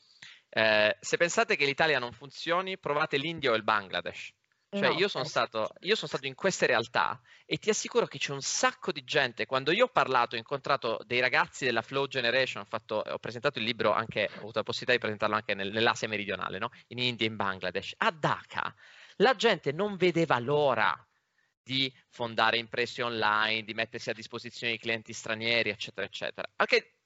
eh, 0.48 0.96
se 0.98 1.16
pensate 1.16 1.54
che 1.54 1.64
l'Italia 1.64 2.00
non 2.00 2.10
funzioni, 2.10 2.76
provate 2.76 3.18
l'India 3.18 3.52
o 3.52 3.54
il 3.54 3.62
Bangladesh. 3.62 4.32
Cioè, 4.76 4.88
no, 4.88 4.98
io, 4.98 5.08
sono 5.08 5.24
stato, 5.24 5.70
io, 5.80 5.94
sono 5.94 6.08
stato, 6.08 6.26
in 6.26 6.34
queste 6.34 6.66
realtà 6.66 7.20
e 7.44 7.56
ti 7.56 7.70
assicuro 7.70 8.06
che 8.06 8.18
c'è 8.18 8.32
un 8.32 8.42
sacco 8.42 8.92
di 8.92 9.04
gente. 9.04 9.46
Quando 9.46 9.72
io 9.72 9.84
ho 9.84 9.88
parlato, 9.88 10.34
ho 10.34 10.38
incontrato 10.38 11.00
dei 11.06 11.20
ragazzi 11.20 11.64
della 11.64 11.82
Flow 11.82 12.06
Generation, 12.06 12.62
ho, 12.62 12.66
fatto, 12.66 12.96
ho 12.96 13.18
presentato 13.18 13.58
il 13.58 13.64
libro 13.64 13.92
anche, 13.92 14.28
ho 14.34 14.38
avuto 14.38 14.58
la 14.58 14.64
possibilità 14.64 14.92
di 14.92 14.98
presentarlo 14.98 15.34
anche 15.34 15.54
nel, 15.54 15.72
nell'Asia 15.72 16.08
meridionale, 16.08 16.58
no? 16.58 16.70
in 16.88 16.98
India 16.98 17.26
in 17.26 17.36
Bangladesh. 17.36 17.94
A 17.98 18.10
Dhaka 18.10 18.74
la 19.16 19.34
gente 19.34 19.72
non 19.72 19.96
vedeva 19.96 20.38
l'ora 20.38 20.94
di 21.62 21.92
fondare 22.08 22.58
imprese 22.58 23.02
online, 23.02 23.64
di 23.64 23.74
mettersi 23.74 24.10
a 24.10 24.12
disposizione 24.12 24.74
di 24.74 24.78
clienti 24.78 25.12
stranieri, 25.12 25.70
eccetera, 25.70 26.06
eccetera. 26.06 26.48
Anche 26.56 26.98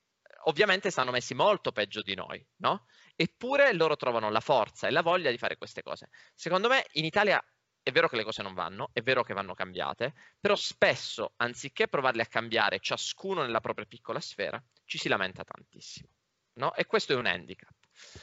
ovviamente 0.44 0.90
stanno 0.90 1.10
messi 1.10 1.34
molto 1.34 1.72
peggio 1.72 2.02
di 2.02 2.14
noi, 2.14 2.44
no? 2.56 2.86
Eppure 3.16 3.72
loro 3.72 3.96
trovano 3.96 4.30
la 4.30 4.40
forza 4.40 4.86
e 4.86 4.90
la 4.90 5.02
voglia 5.02 5.30
di 5.30 5.38
fare 5.38 5.56
queste 5.56 5.82
cose. 5.82 6.08
Secondo 6.34 6.68
me 6.68 6.84
in 6.92 7.04
Italia 7.04 7.42
è 7.82 7.90
vero 7.92 8.08
che 8.08 8.16
le 8.16 8.24
cose 8.24 8.42
non 8.42 8.54
vanno, 8.54 8.90
è 8.92 9.02
vero 9.02 9.22
che 9.22 9.34
vanno 9.34 9.54
cambiate, 9.54 10.14
però 10.38 10.54
spesso, 10.54 11.32
anziché 11.36 11.88
provarle 11.88 12.22
a 12.22 12.26
cambiare 12.26 12.78
ciascuno 12.80 13.42
nella 13.42 13.60
propria 13.60 13.86
piccola 13.86 14.20
sfera, 14.20 14.62
ci 14.84 14.98
si 14.98 15.08
lamenta 15.08 15.44
tantissimo. 15.44 16.08
No? 16.54 16.74
E 16.74 16.86
questo 16.86 17.12
è 17.12 17.16
un 17.16 17.26
handicap. 17.26 17.74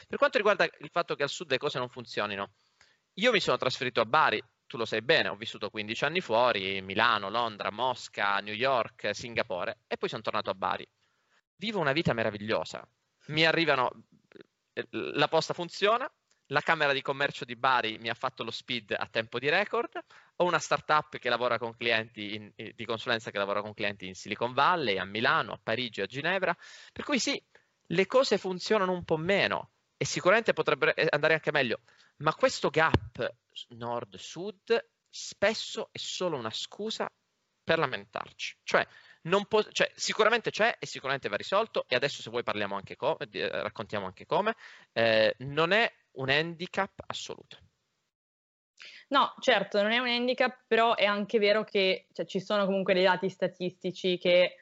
Per 0.08 0.18
quanto 0.18 0.38
riguarda 0.38 0.64
il 0.64 0.90
fatto 0.92 1.16
che 1.16 1.24
al 1.24 1.30
sud 1.30 1.50
le 1.50 1.58
cose 1.58 1.80
non 1.80 1.90
funzionino, 1.90 2.54
io 3.14 3.32
mi 3.32 3.40
sono 3.40 3.58
trasferito 3.58 4.00
a 4.00 4.06
Bari, 4.06 4.44
tu 4.68 4.78
lo 4.78 4.86
sai 4.86 5.02
bene, 5.02 5.30
ho 5.30 5.36
vissuto 5.36 5.70
15 5.70 6.04
anni 6.04 6.22
fuori, 6.22 6.82
Milano, 6.82 7.30
Londra, 7.30 7.72
Mosca, 7.72 8.38
New 8.40 8.54
York, 8.54 9.16
Singapore, 9.16 9.80
e 9.88 9.98
poi 9.98 10.10
sono 10.10 10.22
tornato 10.22 10.50
a 10.50 10.54
Bari. 10.54 10.88
Vivo 11.56 11.80
una 11.80 11.94
vita 11.94 12.14
meravigliosa. 12.14 12.88
Mi 13.28 13.46
arrivano, 13.46 14.04
la 14.92 15.28
posta 15.28 15.54
funziona, 15.54 16.12
la 16.48 16.62
Camera 16.62 16.94
di 16.94 17.02
Commercio 17.02 17.46
di 17.46 17.56
Bari 17.56 17.98
mi 17.98 18.10
ha 18.10 18.14
fatto 18.14 18.44
lo 18.44 18.52
speed 18.52 18.96
a 18.98 19.08
tempo 19.08 19.40
di 19.40 19.50
record, 19.50 20.00
ho 20.38 20.46
una 20.46 20.60
startup 20.60 21.18
che 21.18 21.30
lavora 21.30 21.58
con 21.58 21.76
clienti 21.76 22.36
in, 22.36 22.52
di 22.56 22.86
consulenza 22.86 23.32
che 23.32 23.38
lavora 23.38 23.62
con 23.62 23.74
clienti 23.74 24.08
in 24.08 24.16
Silicon 24.16 24.54
Valley, 24.54 24.98
a 24.98 25.06
Milano, 25.06 25.54
a 25.54 25.60
Parigi, 25.62 26.02
a 26.02 26.06
Ginevra, 26.06 26.56
per 26.94 27.04
cui 27.04 27.20
sì, 27.20 27.42
le 27.88 28.06
cose 28.06 28.38
funzionano 28.38 28.92
un 28.92 29.04
po' 29.04 29.18
meno 29.18 29.72
e 29.98 30.06
sicuramente 30.06 30.54
potrebbero 30.54 30.96
eh, 30.96 31.08
andare 31.10 31.34
anche 31.34 31.52
meglio, 31.52 31.82
ma 32.18 32.34
questo 32.34 32.70
gap 32.70 33.36
nord-sud 33.70 34.90
spesso 35.10 35.90
è 35.92 35.98
solo 35.98 36.38
una 36.38 36.52
scusa 36.52 37.12
per 37.64 37.80
lamentarci. 37.80 38.60
Cioè, 38.64 38.88
po- 39.48 39.72
cioè, 39.72 39.92
sicuramente 39.96 40.52
c'è 40.52 40.78
e 40.80 40.86
sicuramente 40.86 41.28
va 41.28 41.36
risolto 41.36 41.86
e 41.88 41.96
adesso 41.96 42.22
se 42.22 42.30
vuoi 42.30 42.44
parliamo 42.44 42.76
anche 42.76 42.96
come, 42.96 43.18
eh, 43.32 43.50
raccontiamo 43.50 44.06
anche 44.06 44.26
come, 44.26 44.56
eh, 44.94 45.36
non 45.40 45.72
è 45.72 45.92
un 46.18 46.30
handicap 46.30 47.04
assoluto. 47.08 47.58
No, 49.10 49.34
certo, 49.40 49.82
non 49.82 49.92
è 49.92 50.00
un 50.00 50.08
handicap, 50.08 50.64
però 50.68 50.96
è 50.96 51.06
anche 51.06 51.40
vero 51.40 51.64
che 51.64 52.08
cioè, 52.12 52.26
ci 52.26 52.40
sono 52.40 52.66
comunque 52.66 52.94
dei 52.94 53.04
dati 53.04 53.30
statistici 53.30 54.18
che 54.18 54.56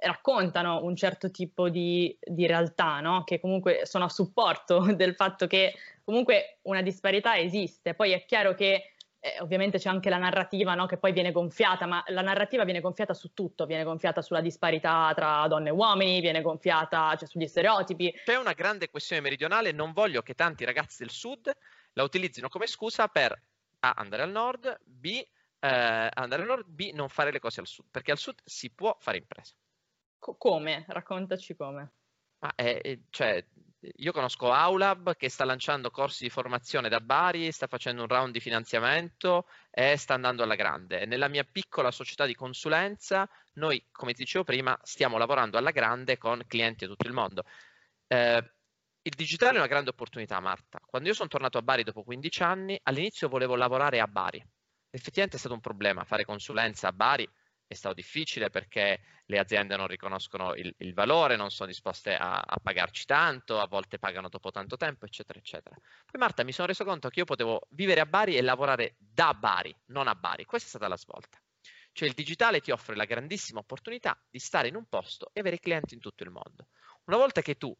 raccontano 0.00 0.82
un 0.82 0.96
certo 0.96 1.30
tipo 1.30 1.68
di, 1.68 2.16
di 2.20 2.46
realtà, 2.46 3.00
no? 3.00 3.22
che 3.24 3.38
comunque 3.38 3.82
sono 3.84 4.04
a 4.04 4.08
supporto 4.08 4.80
del 4.94 5.14
fatto 5.14 5.46
che 5.46 5.74
comunque 6.02 6.58
una 6.62 6.82
disparità 6.82 7.38
esiste. 7.38 7.94
Poi 7.94 8.12
è 8.12 8.24
chiaro 8.24 8.54
che 8.54 8.94
eh, 9.24 9.40
ovviamente 9.40 9.78
c'è 9.78 9.88
anche 9.88 10.10
la 10.10 10.18
narrativa 10.18 10.74
no? 10.74 10.86
che 10.86 10.96
poi 10.96 11.12
viene 11.12 11.30
gonfiata, 11.30 11.86
ma 11.86 12.02
la 12.08 12.22
narrativa 12.22 12.64
viene 12.64 12.80
gonfiata 12.80 13.14
su 13.14 13.32
tutto, 13.32 13.66
viene 13.66 13.84
gonfiata 13.84 14.20
sulla 14.20 14.40
disparità 14.40 15.12
tra 15.14 15.46
donne 15.46 15.68
e 15.68 15.72
uomini, 15.72 16.20
viene 16.20 16.42
gonfiata 16.42 17.14
cioè, 17.14 17.28
sugli 17.28 17.46
stereotipi. 17.46 18.12
C'è 18.24 18.36
una 18.36 18.52
grande 18.52 18.90
questione 18.90 19.22
meridionale, 19.22 19.70
non 19.70 19.92
voglio 19.92 20.22
che 20.22 20.34
tanti 20.34 20.64
ragazzi 20.64 20.96
del 20.98 21.10
sud 21.10 21.50
la 21.92 22.02
utilizzino 22.02 22.48
come 22.48 22.66
scusa 22.66 23.06
per 23.06 23.40
A 23.78 23.92
andare 23.96 24.24
al 24.24 24.30
nord, 24.30 24.80
B 24.82 25.06
eh, 25.06 26.08
andare 26.12 26.42
al 26.42 26.48
nord, 26.48 26.64
B 26.66 26.90
non 26.92 27.08
fare 27.08 27.30
le 27.30 27.38
cose 27.38 27.60
al 27.60 27.68
sud, 27.68 27.86
perché 27.88 28.10
al 28.10 28.18
sud 28.18 28.40
si 28.44 28.70
può 28.70 28.96
fare 28.98 29.18
impresa. 29.18 29.54
Co- 30.18 30.34
come? 30.34 30.84
Raccontaci 30.88 31.54
come. 31.54 31.92
Ma 32.40 32.52
è, 32.56 32.98
cioè, 33.10 33.46
io 33.96 34.12
conosco 34.12 34.52
Aulab 34.52 35.16
che 35.16 35.28
sta 35.28 35.44
lanciando 35.44 35.90
corsi 35.90 36.24
di 36.24 36.30
formazione 36.30 36.88
da 36.88 37.00
Bari, 37.00 37.50
sta 37.50 37.66
facendo 37.66 38.02
un 38.02 38.08
round 38.08 38.32
di 38.32 38.40
finanziamento 38.40 39.46
e 39.70 39.96
sta 39.96 40.14
andando 40.14 40.42
alla 40.42 40.54
grande. 40.54 41.04
Nella 41.06 41.28
mia 41.28 41.44
piccola 41.44 41.90
società 41.90 42.24
di 42.24 42.34
consulenza, 42.34 43.28
noi, 43.54 43.84
come 43.90 44.12
ti 44.12 44.22
dicevo 44.22 44.44
prima, 44.44 44.78
stiamo 44.82 45.18
lavorando 45.18 45.58
alla 45.58 45.72
grande 45.72 46.16
con 46.16 46.42
clienti 46.46 46.84
da 46.84 46.92
tutto 46.92 47.08
il 47.08 47.12
mondo. 47.12 47.44
Eh, 48.06 48.52
il 49.02 49.14
digitale 49.16 49.54
è 49.54 49.58
una 49.58 49.66
grande 49.66 49.90
opportunità, 49.90 50.38
Marta. 50.38 50.80
Quando 50.86 51.08
io 51.08 51.14
sono 51.14 51.28
tornato 51.28 51.58
a 51.58 51.62
Bari 51.62 51.82
dopo 51.82 52.04
15 52.04 52.42
anni, 52.44 52.78
all'inizio 52.84 53.28
volevo 53.28 53.56
lavorare 53.56 53.98
a 53.98 54.06
Bari. 54.06 54.44
Effettivamente 54.90 55.36
è 55.36 55.40
stato 55.40 55.54
un 55.54 55.60
problema 55.60 56.04
fare 56.04 56.24
consulenza 56.24 56.88
a 56.88 56.92
Bari 56.92 57.28
è 57.72 57.76
stato 57.76 57.94
difficile 57.94 58.50
perché 58.50 59.00
le 59.26 59.38
aziende 59.38 59.76
non 59.76 59.86
riconoscono 59.86 60.54
il, 60.54 60.72
il 60.78 60.94
valore, 60.94 61.36
non 61.36 61.50
sono 61.50 61.68
disposte 61.68 62.14
a, 62.14 62.40
a, 62.40 62.58
pagarci 62.62 63.04
tanto, 63.04 63.60
a 63.60 63.66
volte 63.66 63.98
pagano 63.98 64.28
dopo 64.28 64.50
tanto 64.50 64.76
tempo, 64.76 65.06
eccetera, 65.06 65.38
eccetera. 65.38 65.74
Poi 65.74 66.20
Marta 66.20 66.44
mi 66.44 66.52
sono 66.52 66.66
reso 66.66 66.84
conto 66.84 67.08
che 67.08 67.20
io 67.20 67.24
potevo 67.24 67.66
vivere 67.70 68.00
a 68.00 68.06
Bari 68.06 68.36
e 68.36 68.42
lavorare 68.42 68.96
da 68.98 69.34
Bari, 69.34 69.74
non 69.86 70.08
a 70.08 70.14
Bari. 70.14 70.44
Questa 70.44 70.66
è 70.66 70.70
stata 70.70 70.88
la 70.88 70.96
svolta. 70.96 71.40
Cioè 71.92 72.08
il 72.08 72.14
digitale 72.14 72.60
ti 72.60 72.70
offre 72.70 72.96
la 72.96 73.04
grandissima 73.04 73.60
opportunità 73.60 74.18
di 74.30 74.38
stare 74.38 74.68
in 74.68 74.76
un 74.76 74.86
posto 74.86 75.30
e 75.32 75.40
avere 75.40 75.58
clienti 75.58 75.94
in 75.94 76.00
tutto 76.00 76.22
il 76.24 76.30
mondo. 76.30 76.68
Una 77.04 77.18
volta 77.18 77.42
che 77.42 77.56
tu 77.56 77.76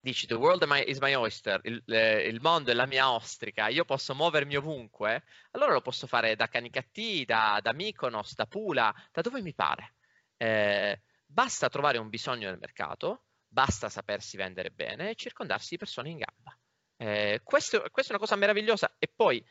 dici 0.00 0.26
the 0.26 0.34
world 0.34 0.66
is 0.86 0.98
my 0.98 1.14
oyster, 1.14 1.60
il, 1.64 1.82
eh, 1.86 2.26
il, 2.26 2.40
mondo 2.40 2.70
è 2.70 2.74
la 2.74 2.86
mia 2.86 3.10
ostrica, 3.10 3.68
io 3.68 3.84
posso 3.84 4.14
muovermi 4.14 4.56
ovunque, 4.56 5.24
allora 5.52 5.74
lo 5.74 5.82
posso 5.82 6.06
fare 6.06 6.34
da 6.36 6.48
Canicattì, 6.48 7.24
da, 7.24 7.60
da 7.62 7.72
Mykonos, 7.72 8.34
da 8.34 8.46
Pula, 8.46 8.92
da 9.12 9.20
dove 9.20 9.42
mi 9.42 9.54
pare. 9.54 9.94
Eh, 10.36 11.02
basta 11.24 11.68
trovare 11.68 11.98
un 11.98 12.08
bisogno 12.08 12.48
nel 12.48 12.58
mercato, 12.58 13.26
basta 13.46 13.88
sapersi 13.88 14.36
vendere 14.36 14.70
bene 14.70 15.10
e 15.10 15.14
circondarsi 15.14 15.70
di 15.70 15.78
persone 15.78 16.08
in 16.08 16.18
gamba. 16.18 16.58
Eh, 16.96 17.40
questo, 17.44 17.80
questa 17.90 18.12
è 18.12 18.16
una 18.16 18.24
cosa 18.24 18.36
meravigliosa 18.36 18.94
e 18.98 19.08
poi 19.08 19.44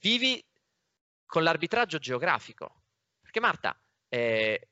vivi 0.00 0.42
con 1.26 1.42
l'arbitraggio 1.42 1.98
geografico. 1.98 2.82
Perché 3.20 3.40
Marta, 3.40 3.78
eh, 4.08 4.68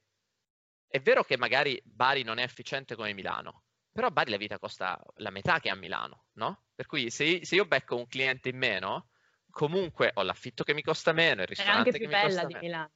è 0.86 1.00
vero 1.00 1.24
che 1.24 1.36
magari 1.36 1.80
Bari 1.84 2.22
non 2.22 2.38
è 2.38 2.42
efficiente 2.42 2.94
come 2.94 3.12
Milano, 3.12 3.64
però 3.92 4.06
a 4.06 4.10
Bari 4.10 4.30
la 4.30 4.38
vita 4.38 4.58
costa 4.58 4.98
la 5.16 5.30
metà 5.30 5.60
che 5.60 5.68
a 5.68 5.74
Milano, 5.74 6.28
no? 6.32 6.64
Per 6.74 6.86
cui 6.86 7.10
se, 7.10 7.44
se 7.44 7.54
io 7.54 7.66
becco 7.66 7.96
un 7.96 8.06
cliente 8.06 8.48
in 8.48 8.56
meno, 8.56 9.10
comunque 9.50 10.10
ho 10.14 10.22
l'affitto 10.22 10.64
che 10.64 10.72
mi 10.72 10.82
costa 10.82 11.12
meno, 11.12 11.42
il 11.42 11.48
ristorante 11.48 11.90
è 11.90 11.92
anche 11.92 11.98
più 11.98 12.08
che 12.08 12.26
bella 12.26 12.44
di 12.44 12.54
meno. 12.54 12.66
Milano. 12.66 12.90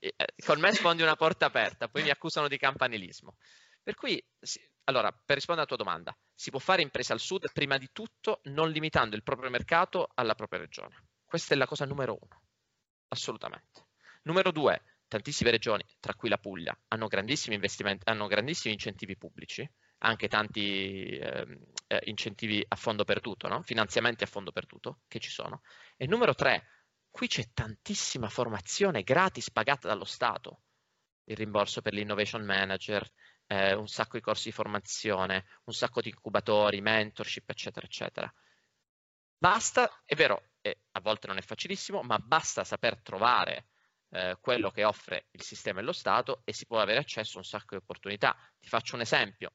Eh, 0.00 0.14
eh, 0.16 0.34
con 0.44 0.58
me 0.58 0.72
sfondi 0.72 1.02
una 1.02 1.16
porta 1.16 1.46
aperta, 1.46 1.88
poi 1.88 2.02
mi 2.02 2.10
accusano 2.10 2.48
di 2.48 2.56
campanilismo. 2.56 3.36
Per 3.82 3.94
cui, 3.94 4.22
sì, 4.40 4.58
allora, 4.84 5.12
per 5.12 5.36
rispondere 5.36 5.66
alla 5.68 5.76
tua 5.76 5.84
domanda, 5.84 6.16
si 6.34 6.50
può 6.50 6.58
fare 6.58 6.82
impresa 6.82 7.12
al 7.12 7.20
sud 7.20 7.52
prima 7.52 7.76
di 7.76 7.90
tutto 7.92 8.40
non 8.44 8.70
limitando 8.70 9.16
il 9.16 9.22
proprio 9.22 9.50
mercato 9.50 10.08
alla 10.14 10.34
propria 10.34 10.60
regione. 10.60 11.08
Questa 11.24 11.54
è 11.54 11.56
la 11.56 11.66
cosa 11.66 11.84
numero 11.84 12.18
uno, 12.20 12.42
assolutamente. 13.08 13.88
Numero 14.22 14.50
due, 14.50 14.82
tantissime 15.08 15.50
regioni, 15.50 15.84
tra 16.00 16.14
cui 16.14 16.28
la 16.28 16.38
Puglia, 16.38 16.76
hanno 16.88 17.06
grandissimi 17.06 17.54
investimenti, 17.54 18.08
hanno 18.08 18.26
grandissimi 18.26 18.72
incentivi 18.72 19.16
pubblici 19.16 19.68
anche 19.98 20.28
tanti 20.28 21.16
ehm, 21.16 21.58
eh, 21.86 22.00
incentivi 22.04 22.64
a 22.66 22.76
fondo 22.76 23.04
perduto, 23.04 23.48
no? 23.48 23.62
finanziamenti 23.62 24.24
a 24.24 24.26
fondo 24.26 24.52
perduto 24.52 25.00
che 25.08 25.18
ci 25.18 25.30
sono. 25.30 25.62
E 25.96 26.06
numero 26.06 26.34
tre, 26.34 26.66
qui 27.10 27.28
c'è 27.28 27.52
tantissima 27.52 28.28
formazione 28.28 29.02
gratis 29.02 29.50
pagata 29.50 29.88
dallo 29.88 30.04
Stato, 30.04 30.62
il 31.24 31.36
rimborso 31.36 31.80
per 31.80 31.92
l'innovation 31.92 32.44
manager, 32.44 33.08
eh, 33.46 33.74
un 33.74 33.88
sacco 33.88 34.16
di 34.16 34.22
corsi 34.22 34.48
di 34.48 34.54
formazione, 34.54 35.46
un 35.64 35.72
sacco 35.72 36.00
di 36.00 36.10
incubatori, 36.10 36.80
mentorship, 36.80 37.48
eccetera, 37.48 37.86
eccetera. 37.86 38.32
Basta, 39.38 40.02
è 40.04 40.14
vero, 40.14 40.50
e 40.60 40.80
a 40.92 41.00
volte 41.00 41.26
non 41.26 41.36
è 41.36 41.42
facilissimo, 41.42 42.02
ma 42.02 42.18
basta 42.18 42.64
saper 42.64 43.00
trovare 43.02 43.68
eh, 44.10 44.36
quello 44.40 44.70
che 44.70 44.84
offre 44.84 45.28
il 45.32 45.42
sistema 45.42 45.80
e 45.80 45.82
lo 45.82 45.92
Stato 45.92 46.42
e 46.44 46.52
si 46.52 46.66
può 46.66 46.80
avere 46.80 46.98
accesso 47.00 47.36
a 47.36 47.38
un 47.38 47.44
sacco 47.44 47.76
di 47.76 47.82
opportunità. 47.82 48.36
Ti 48.58 48.68
faccio 48.68 48.94
un 48.94 49.02
esempio 49.02 49.52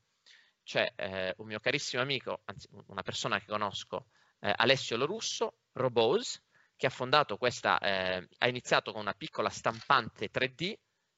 c'è 0.72 0.90
eh, 0.96 1.34
un 1.40 1.48
mio 1.48 1.60
carissimo 1.60 2.02
amico, 2.02 2.44
anzi 2.46 2.70
una 2.88 3.02
persona 3.02 3.38
che 3.40 3.46
conosco, 3.46 4.06
eh, 4.40 4.54
Alessio 4.56 4.96
Lorusso, 4.96 5.56
Robose, 5.74 6.44
che 6.78 6.88
ha 6.88 6.90
fondato 6.90 7.36
questa, 7.36 7.78
eh, 7.80 8.26
ha 8.38 8.48
iniziato 8.48 8.94
con 8.94 9.02
una 9.02 9.14
piccola 9.14 9.50
stampante 9.50 10.30
3D 10.32 10.74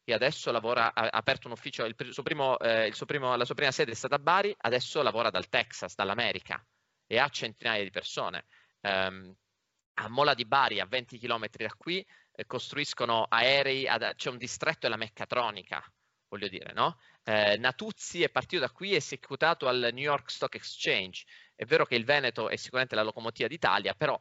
e 0.05 0.11
adesso 0.11 0.51
lavora, 0.51 0.91
ha 0.91 1.07
aperto 1.07 1.45
un 1.45 1.53
ufficio, 1.53 1.85
il 1.85 1.95
suo 2.09 2.23
primo, 2.23 2.57
eh, 2.57 2.87
il 2.87 2.95
suo 2.95 3.05
primo, 3.05 3.35
la 3.35 3.45
sua 3.45 3.53
prima 3.53 3.69
sede 3.69 3.91
è 3.91 3.95
stata 3.95 4.15
a 4.15 4.19
Bari, 4.19 4.55
adesso 4.57 5.03
lavora 5.03 5.29
dal 5.29 5.47
Texas, 5.47 5.93
dall'America 5.93 6.59
e 7.05 7.19
ha 7.19 7.29
centinaia 7.29 7.83
di 7.83 7.91
persone. 7.91 8.45
Um, 8.81 9.31
a 9.99 10.09
Mola 10.09 10.33
di 10.33 10.45
Bari, 10.45 10.79
a 10.79 10.87
20 10.87 11.19
km 11.19 11.47
da 11.57 11.73
qui, 11.77 12.03
eh, 12.31 12.45
costruiscono 12.47 13.27
aerei, 13.29 13.87
ad, 13.87 14.15
c'è 14.15 14.31
un 14.31 14.37
distretto 14.37 14.79
della 14.81 14.97
meccatronica, 14.97 15.79
voglio 16.33 16.47
dire, 16.47 16.73
no? 16.73 16.97
Eh, 17.23 17.57
Natuzzi 17.57 18.23
è 18.23 18.29
partito 18.29 18.61
da 18.61 18.71
qui 18.71 18.93
e 18.95 18.99
si 18.99 19.15
è 19.15 19.19
quotato 19.19 19.67
al 19.67 19.89
New 19.93 20.03
York 20.03 20.31
Stock 20.31 20.55
Exchange. 20.55 21.25
È 21.55 21.63
vero 21.65 21.85
che 21.85 21.95
il 21.95 22.05
Veneto 22.05 22.49
è 22.49 22.55
sicuramente 22.55 22.95
la 22.95 23.03
locomotiva 23.03 23.47
d'Italia, 23.47 23.93
però 23.93 24.19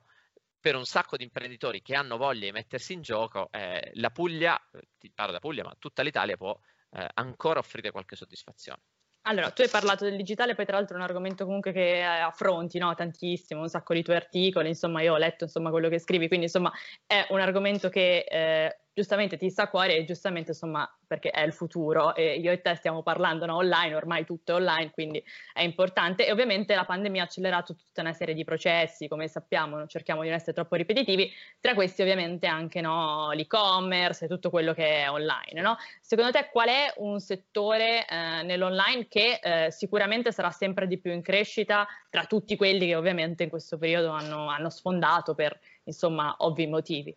per 0.61 0.77
un 0.77 0.85
sacco 0.85 1.17
di 1.17 1.25
imprenditori 1.25 1.81
che 1.83 1.95
hanno 1.95 2.19
voglia 2.19 2.45
di 2.45 2.53
mettersi 2.53 2.93
in 2.93 3.01
gioco, 3.01 3.49
eh, 3.51 3.91
la 3.95 4.11
Puglia, 4.11 4.61
eh, 4.73 4.89
ti 4.99 5.11
parlo 5.11 5.33
da 5.33 5.41
Puglia, 5.41 5.65
ma 5.65 5.75
tutta 5.79 6.03
l'Italia 6.03 6.37
può 6.37 6.57
eh, 6.91 7.09
ancora 7.15 7.59
offrire 7.59 7.91
qualche 7.91 8.15
soddisfazione. 8.15 8.83
Allora, 9.23 9.51
tu 9.51 9.63
hai 9.63 9.69
parlato 9.69 10.05
del 10.05 10.17
digitale, 10.17 10.55
poi 10.55 10.67
tra 10.67 10.77
l'altro 10.77 10.97
è 10.97 10.99
un 10.99 11.05
argomento 11.05 11.45
comunque 11.45 11.73
che 11.73 12.03
affronti 12.03 12.79
no? 12.79 12.93
tantissimo, 12.95 13.61
un 13.61 13.69
sacco 13.69 13.95
di 13.95 14.03
tuoi 14.03 14.17
articoli, 14.17 14.69
insomma 14.69 15.01
io 15.01 15.15
ho 15.15 15.17
letto 15.17 15.45
insomma, 15.45 15.71
quello 15.71 15.89
che 15.89 16.01
scrivi, 16.01 16.27
quindi 16.27 16.47
insomma 16.47 16.73
è 17.07 17.27
un 17.31 17.39
argomento 17.39 17.89
che 17.89 18.27
eh, 18.29 18.79
giustamente 18.95 19.37
ti 19.37 19.49
sta 19.49 19.65
a 19.65 19.69
cuore 19.69 19.97
e 19.97 20.05
giustamente 20.05 20.51
insomma 20.51 20.89
perché 21.07 21.31
è 21.31 21.43
il 21.43 21.53
futuro 21.53 22.15
e 22.15 22.39
io 22.39 22.51
e 22.51 22.61
te 22.61 22.75
stiamo 22.75 23.03
parlando 23.03 23.47
no, 23.47 23.57
online, 23.57 23.95
ormai 23.95 24.25
tutto 24.25 24.53
è 24.53 24.55
online, 24.55 24.91
quindi 24.91 25.23
è 25.53 25.63
importante 25.63 26.27
e 26.27 26.33
ovviamente 26.33 26.75
la 26.75 26.85
pandemia 26.85 27.23
ha 27.23 27.25
accelerato 27.25 27.75
tutta 27.75 28.01
una 28.01 28.13
serie 28.13 28.35
di 28.35 28.45
processi, 28.45 29.09
come 29.09 29.29
sappiamo, 29.29 29.77
non 29.77 29.89
cerchiamo 29.89 30.23
di 30.23 30.29
non 30.29 30.37
essere 30.37 30.53
troppo 30.55 30.77
ripetitivi, 30.77 31.31
tra 31.61 31.75
questi 31.75 32.03
ovviamente 32.03 32.47
anche 32.47 32.81
no, 32.81 33.31
l'e-commerce 33.33 34.25
e 34.25 34.29
tutto 34.29 34.51
quello 34.51 34.73
che 34.73 35.03
è 35.03 35.11
online. 35.11 35.61
No? 35.61 35.77
Secondo 36.01 36.31
te 36.31 36.49
qual 36.51 36.69
è 36.69 36.93
un 36.97 37.21
settore 37.21 38.07
eh, 38.07 38.43
nell'online 38.43 39.09
che 39.09 39.41
eh, 39.43 39.71
sicuramente 39.71 40.33
sarà 40.33 40.51
sempre 40.51 40.87
di 40.87 40.99
più 40.99 41.13
in 41.13 41.23
crescita 41.23 41.87
tra 42.09 42.25
tutti 42.25 42.57
quelli 42.57 42.87
che 42.87 42.97
ovviamente 42.97 43.43
in 43.43 43.49
questo 43.51 43.79
periodo 43.79 44.11
hanno, 44.11 44.49
hanno 44.49 44.71
sfondato 44.71 45.35
per 45.35 45.59
insomma 45.85 46.35
ovvi 46.39 46.67
motivi? 46.67 47.17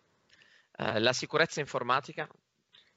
Eh, 0.78 1.00
la 1.00 1.12
sicurezza 1.12 1.60
informatica 1.60 2.28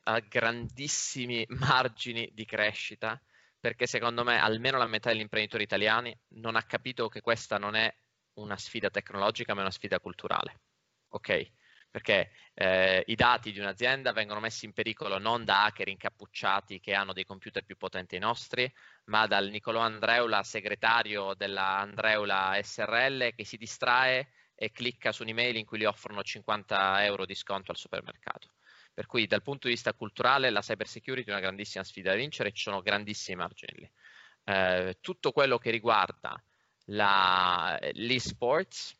ha 0.03 0.19
grandissimi 0.19 1.45
margini 1.59 2.29
di 2.33 2.45
crescita 2.45 3.21
perché 3.59 3.87
secondo 3.87 4.23
me 4.23 4.39
almeno 4.39 4.77
la 4.77 4.87
metà 4.87 5.11
degli 5.11 5.19
imprenditori 5.19 5.63
italiani 5.63 6.17
non 6.35 6.55
ha 6.55 6.63
capito 6.63 7.09
che 7.09 7.21
questa 7.21 7.57
non 7.57 7.75
è 7.75 7.93
una 8.33 8.57
sfida 8.57 8.89
tecnologica 8.89 9.53
ma 9.53 9.59
è 9.59 9.63
una 9.63 9.71
sfida 9.71 9.99
culturale. 9.99 10.61
Ok? 11.09 11.51
Perché 11.91 12.31
eh, 12.53 13.03
i 13.07 13.15
dati 13.15 13.51
di 13.51 13.59
un'azienda 13.59 14.13
vengono 14.13 14.39
messi 14.39 14.65
in 14.65 14.73
pericolo 14.73 15.17
non 15.17 15.43
da 15.43 15.65
hacker 15.65 15.87
incappucciati 15.87 16.79
che 16.79 16.93
hanno 16.93 17.13
dei 17.13 17.25
computer 17.25 17.63
più 17.63 17.77
potenti 17.77 18.17
dei 18.17 18.25
nostri, 18.25 18.71
ma 19.05 19.25
dal 19.25 19.49
Nicolò 19.49 19.79
Andreula, 19.79 20.43
segretario 20.43 21.33
della 21.33 21.79
Andreula 21.79 22.57
SRL, 22.61 23.33
che 23.33 23.43
si 23.43 23.57
distrae 23.57 24.29
e 24.61 24.73
clicca 24.73 25.13
su 25.13 25.23
un'email 25.23 25.55
in 25.55 25.65
cui 25.65 25.79
gli 25.79 25.85
offrono 25.85 26.21
50 26.21 27.05
euro 27.05 27.25
di 27.25 27.33
sconto 27.33 27.71
al 27.71 27.77
supermercato. 27.77 28.51
Per 28.93 29.05
cui 29.05 29.25
dal 29.25 29.41
punto 29.41 29.67
di 29.67 29.73
vista 29.73 29.93
culturale 29.93 30.49
la 30.49 30.59
cyber 30.59 30.85
security 30.85 31.29
è 31.29 31.31
una 31.31 31.39
grandissima 31.39 31.85
sfida 31.85 32.09
da 32.09 32.17
vincere 32.17 32.49
e 32.49 32.51
ci 32.51 32.63
sono 32.63 32.81
grandissimi 32.81 33.37
margini 33.37 33.71
lì. 33.77 33.91
Eh, 34.43 34.97
tutto 34.99 35.31
quello 35.31 35.57
che 35.57 35.71
riguarda 35.71 36.43
la, 36.87 37.79
l'e-sports, 37.93 38.99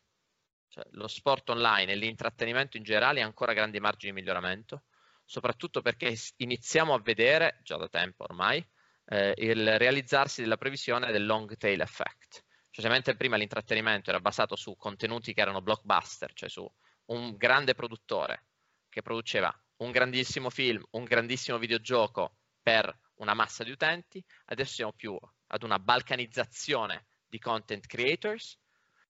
cioè 0.68 0.84
lo 0.92 1.08
sport 1.08 1.50
online 1.50 1.92
e 1.92 1.96
l'intrattenimento 1.96 2.78
in 2.78 2.82
generale 2.82 3.20
ha 3.20 3.26
ancora 3.26 3.52
grandi 3.52 3.80
margini 3.80 4.14
di 4.14 4.20
miglioramento, 4.20 4.84
soprattutto 5.26 5.82
perché 5.82 6.16
iniziamo 6.36 6.94
a 6.94 7.00
vedere, 7.00 7.60
già 7.62 7.76
da 7.76 7.88
tempo 7.88 8.24
ormai, 8.24 8.66
eh, 9.04 9.34
il 9.36 9.76
realizzarsi 9.76 10.40
della 10.40 10.56
previsione 10.56 11.12
del 11.12 11.26
long 11.26 11.54
tail 11.58 11.82
effect. 11.82 12.44
Cioè, 12.70 12.88
mentre 12.88 13.16
prima 13.16 13.36
l'intrattenimento 13.36 14.10
era 14.10 14.20
basato 14.20 14.56
su 14.56 14.76
contenuti 14.76 15.34
che 15.34 15.40
erano 15.40 15.60
blockbuster, 15.60 16.32
cioè 16.32 16.48
su 16.48 16.68
un 17.06 17.36
grande 17.36 17.74
produttore 17.74 18.44
che 18.88 19.02
produceva 19.02 19.52
un 19.78 19.90
grandissimo 19.90 20.50
film, 20.50 20.82
un 20.90 21.04
grandissimo 21.04 21.58
videogioco 21.58 22.36
per 22.62 22.96
una 23.16 23.34
massa 23.34 23.64
di 23.64 23.70
utenti, 23.70 24.22
adesso 24.46 24.74
siamo 24.74 24.92
più 24.92 25.18
ad 25.48 25.62
una 25.62 25.78
balcanizzazione 25.78 27.06
di 27.26 27.38
content 27.38 27.86
creators 27.86 28.58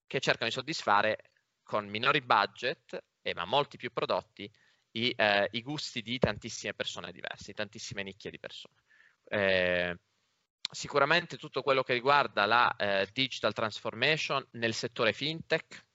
che 0.07 0.19
cercano 0.19 0.49
di 0.49 0.55
soddisfare 0.55 1.31
con 1.63 1.87
minori 1.87 2.21
budget 2.21 3.03
e 3.21 3.33
ma 3.33 3.45
molti 3.45 3.77
più 3.77 3.91
prodotti 3.91 4.51
i, 4.91 5.13
eh, 5.15 5.47
i 5.51 5.61
gusti 5.61 6.01
di 6.01 6.17
tantissime 6.19 6.73
persone 6.73 7.11
diverse, 7.11 7.53
tantissime 7.53 8.03
nicchie 8.03 8.31
di 8.31 8.39
persone. 8.39 8.75
Eh, 9.25 9.97
sicuramente 10.71 11.37
tutto 11.37 11.61
quello 11.61 11.83
che 11.83 11.93
riguarda 11.93 12.45
la 12.45 12.73
eh, 12.75 13.07
digital 13.11 13.53
transformation 13.53 14.45
nel 14.51 14.73
settore 14.73 15.13
fintech 15.13 15.85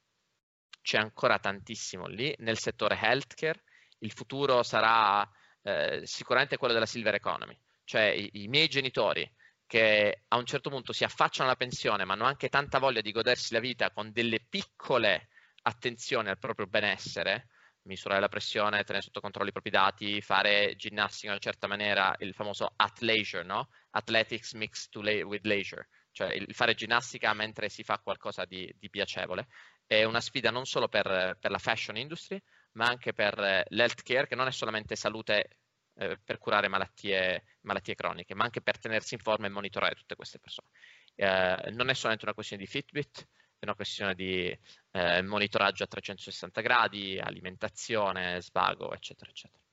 c'è 0.83 0.99
ancora 0.99 1.39
tantissimo 1.39 2.07
lì, 2.07 2.33
nel 2.39 2.59
settore 2.59 2.99
healthcare 3.01 3.65
il 4.01 4.13
futuro 4.13 4.63
sarà 4.63 5.29
eh, 5.63 6.03
sicuramente 6.05 6.57
quello 6.57 6.75
della 6.75 6.87
silver 6.87 7.15
economy, 7.15 7.59
cioè 7.85 8.03
i, 8.03 8.31
i, 8.45 8.49
miei 8.49 8.69
genitori 8.69 9.29
che 9.67 10.25
a 10.29 10.37
un 10.37 10.45
certo 10.45 10.71
punto 10.71 10.93
si 10.93 11.03
affacciano 11.03 11.49
alla 11.49 11.57
pensione 11.57 12.05
ma 12.05 12.13
hanno 12.13 12.27
anche 12.27 12.49
tanta 12.49 12.79
voglia 12.79 13.01
di 13.01 13.11
godersi 13.11 13.53
la 13.53 13.61
vita 13.61 13.91
con 13.91 14.13
delle 14.13 14.41
piccole 14.49 15.29
attenzioni 15.63 16.29
al 16.29 16.39
proprio 16.39 16.67
benessere, 16.67 17.49
misurare 17.87 18.21
la 18.21 18.29
pressione, 18.29 18.85
tenere 18.85 19.05
sotto 19.05 19.21
controllo 19.21 19.49
i 19.49 19.53
propri 19.53 19.71
dati, 19.71 20.21
fare 20.21 20.75
ginnastica 20.77 21.27
in 21.27 21.33
una 21.33 21.41
certa 21.41 21.67
maniera, 21.67 22.15
il 22.19 22.35
famoso 22.35 22.73
at 22.77 23.01
leisure, 23.01 23.45
no? 23.45 23.69
Athletics 23.91 24.53
mixed 24.53 24.95
la- 25.03 25.25
with 25.25 25.45
leisure, 25.45 25.89
cioè 26.13 26.33
il 26.33 26.55
fare 26.55 26.75
ginnastica 26.75 27.33
mentre 27.33 27.69
si 27.69 27.83
fa 27.83 27.99
qualcosa 27.99 28.45
di, 28.45 28.73
di 28.79 28.91
piacevole. 28.91 29.47
È 29.87 30.05
una 30.05 30.21
sfida 30.21 30.51
non 30.51 30.65
solo 30.67 30.89
per, 30.89 31.37
per, 31.41 31.51
la 31.51 31.59
fashion 31.59 31.97
industry, 31.97 32.41
ma 32.73 32.87
anche 32.87 33.13
per 33.13 33.65
l'healthcare, 33.69 34.27
che 34.27 34.35
non 34.35 34.49
è 34.49 34.53
solamente 34.53 34.97
salute 34.97 35.59
eh, 35.95 36.19
per 36.23 36.39
curare 36.39 36.69
malattie, 36.69 37.45
malattie, 37.63 37.95
croniche, 37.95 38.35
ma 38.35 38.45
anche 38.45 38.61
per 38.61 38.79
tenersi 38.79 39.15
in 39.15 39.21
forma 39.21 39.47
e 39.47 39.51
monitorare 39.51 39.95
tutte 39.95 40.17
queste 40.17 40.39
persone. 40.39 40.69
Eh, 41.15 41.71
non 41.71 41.89
è 41.89 41.95
solamente 41.95 42.25
una 42.25 42.35
questione 42.35 42.63
di 42.63 42.69
Fitbit, 42.69 43.27
è 43.59 43.65
una 43.65 43.75
questione 43.75 44.15
di 44.15 44.57
eh, 44.93 45.23
monitoraggio 45.23 45.85
a 45.85 45.87
360 45.87 46.61
gradi, 46.61 47.19
alimentazione, 47.19 48.41
svago, 48.41 48.93
eccetera, 48.93 49.31
eccetera. 49.31 49.65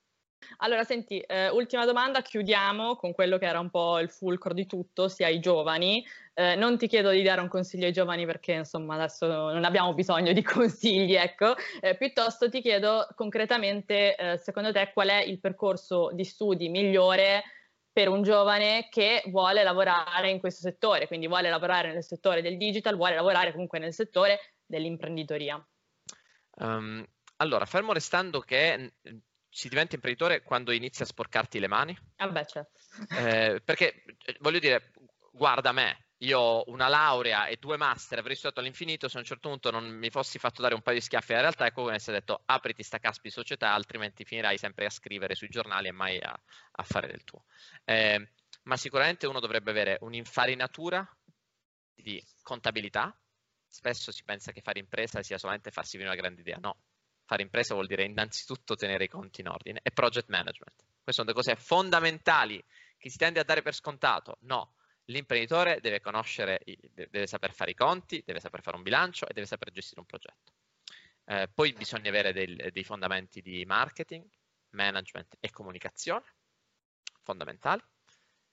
Allora, 0.58 0.84
senti, 0.84 1.20
eh, 1.20 1.48
ultima 1.48 1.84
domanda, 1.84 2.20
chiudiamo 2.20 2.96
con 2.96 3.12
quello 3.12 3.38
che 3.38 3.46
era 3.46 3.60
un 3.60 3.70
po' 3.70 3.98
il 3.98 4.10
fulcro 4.10 4.52
di 4.52 4.66
tutto, 4.66 5.08
sia 5.08 5.26
ai 5.26 5.40
giovani. 5.40 6.04
Eh, 6.34 6.54
non 6.56 6.76
ti 6.76 6.86
chiedo 6.86 7.10
di 7.10 7.22
dare 7.22 7.40
un 7.40 7.48
consiglio 7.48 7.86
ai 7.86 7.92
giovani 7.92 8.26
perché 8.26 8.52
insomma 8.52 8.96
adesso 8.96 9.26
non 9.26 9.64
abbiamo 9.64 9.94
bisogno 9.94 10.32
di 10.32 10.42
consigli, 10.42 11.14
ecco, 11.14 11.54
eh, 11.80 11.96
piuttosto 11.96 12.48
ti 12.48 12.60
chiedo 12.60 13.06
concretamente, 13.14 14.16
eh, 14.16 14.36
secondo 14.38 14.72
te, 14.72 14.90
qual 14.92 15.08
è 15.08 15.22
il 15.22 15.38
percorso 15.38 16.10
di 16.12 16.24
studi 16.24 16.68
migliore 16.68 17.42
per 17.94 18.08
un 18.08 18.24
giovane 18.24 18.88
che 18.90 19.22
vuole 19.26 19.62
lavorare 19.62 20.28
in 20.28 20.40
questo 20.40 20.62
settore, 20.62 21.06
quindi 21.06 21.28
vuole 21.28 21.48
lavorare 21.48 21.92
nel 21.92 22.02
settore 22.02 22.42
del 22.42 22.56
digital, 22.56 22.96
vuole 22.96 23.14
lavorare 23.14 23.52
comunque 23.52 23.78
nel 23.78 23.94
settore 23.94 24.40
dell'imprenditoria. 24.66 25.64
Um, 26.56 27.06
allora, 27.36 27.64
fermo 27.66 27.92
restando 27.92 28.40
che 28.40 28.94
si 29.48 29.68
diventa 29.68 29.94
imprenditore 29.94 30.42
quando 30.42 30.72
inizi 30.72 31.02
a 31.02 31.06
sporcarti 31.06 31.60
le 31.60 31.68
mani. 31.68 31.96
Ah 32.16 32.28
beh, 32.28 32.46
certo. 32.46 32.80
Eh, 33.16 33.62
perché, 33.64 34.02
eh, 34.24 34.36
voglio 34.40 34.58
dire, 34.58 34.90
guarda 35.30 35.70
me, 35.70 36.03
io 36.18 36.38
ho 36.38 36.64
una 36.68 36.88
laurea 36.88 37.46
e 37.46 37.56
due 37.56 37.76
master, 37.76 38.18
avrei 38.18 38.34
studiato 38.34 38.60
all'infinito, 38.60 39.08
se 39.08 39.16
a 39.16 39.20
un 39.20 39.26
certo 39.26 39.48
punto 39.48 39.70
non 39.70 39.88
mi 39.88 40.10
fossi 40.10 40.38
fatto 40.38 40.62
dare 40.62 40.74
un 40.74 40.82
paio 40.82 40.98
di 40.98 41.02
schiaffi 41.02 41.32
alla 41.32 41.42
realtà, 41.42 41.66
ecco 41.66 41.82
come 41.82 41.98
si 41.98 42.10
è 42.10 42.12
detto, 42.12 42.42
apriti 42.46 42.82
sta 42.82 42.98
caspi 42.98 43.30
società, 43.30 43.72
altrimenti 43.72 44.24
finirai 44.24 44.56
sempre 44.56 44.86
a 44.86 44.90
scrivere 44.90 45.34
sui 45.34 45.48
giornali 45.48 45.88
e 45.88 45.92
mai 45.92 46.18
a, 46.20 46.32
a 46.72 46.82
fare 46.82 47.08
del 47.08 47.24
tuo. 47.24 47.44
Eh, 47.84 48.30
ma 48.64 48.76
sicuramente 48.76 49.26
uno 49.26 49.40
dovrebbe 49.40 49.70
avere 49.70 49.98
un'infarinatura 50.00 51.06
di 51.94 52.22
contabilità. 52.42 53.16
Spesso 53.66 54.12
si 54.12 54.22
pensa 54.22 54.52
che 54.52 54.60
fare 54.60 54.78
impresa 54.78 55.22
sia 55.22 55.36
solamente 55.36 55.70
farsi 55.70 55.96
venire 55.96 56.14
una 56.14 56.22
grande 56.22 56.40
idea. 56.42 56.58
No, 56.60 56.76
fare 57.24 57.42
impresa 57.42 57.74
vuol 57.74 57.86
dire 57.86 58.04
innanzitutto 58.04 58.76
tenere 58.76 59.04
i 59.04 59.08
conti 59.08 59.40
in 59.40 59.48
ordine 59.48 59.80
e 59.82 59.90
project 59.90 60.28
management. 60.28 60.76
Queste 61.02 61.22
sono 61.22 61.32
due 61.32 61.34
cose 61.34 61.56
fondamentali 61.56 62.64
che 62.96 63.10
si 63.10 63.18
tende 63.18 63.40
a 63.40 63.44
dare 63.44 63.62
per 63.62 63.74
scontato. 63.74 64.38
No, 64.42 64.76
l'imprenditore 65.06 65.80
deve 65.80 66.00
conoscere, 66.00 66.60
deve 66.94 67.26
saper 67.26 67.52
fare 67.52 67.72
i 67.72 67.74
conti, 67.74 68.22
deve 68.24 68.40
saper 68.40 68.62
fare 68.62 68.76
un 68.76 68.82
bilancio 68.82 69.26
e 69.26 69.32
deve 69.32 69.46
saper 69.46 69.70
gestire 69.70 70.00
un 70.00 70.06
progetto. 70.06 70.52
Eh, 71.26 71.48
poi 71.52 71.72
bisogna 71.72 72.08
avere 72.10 72.32
dei, 72.32 72.70
dei 72.70 72.84
fondamenti 72.84 73.40
di 73.40 73.64
marketing, 73.64 74.24
management 74.70 75.36
e 75.40 75.50
comunicazione, 75.50 76.24
fondamentali, 77.22 77.82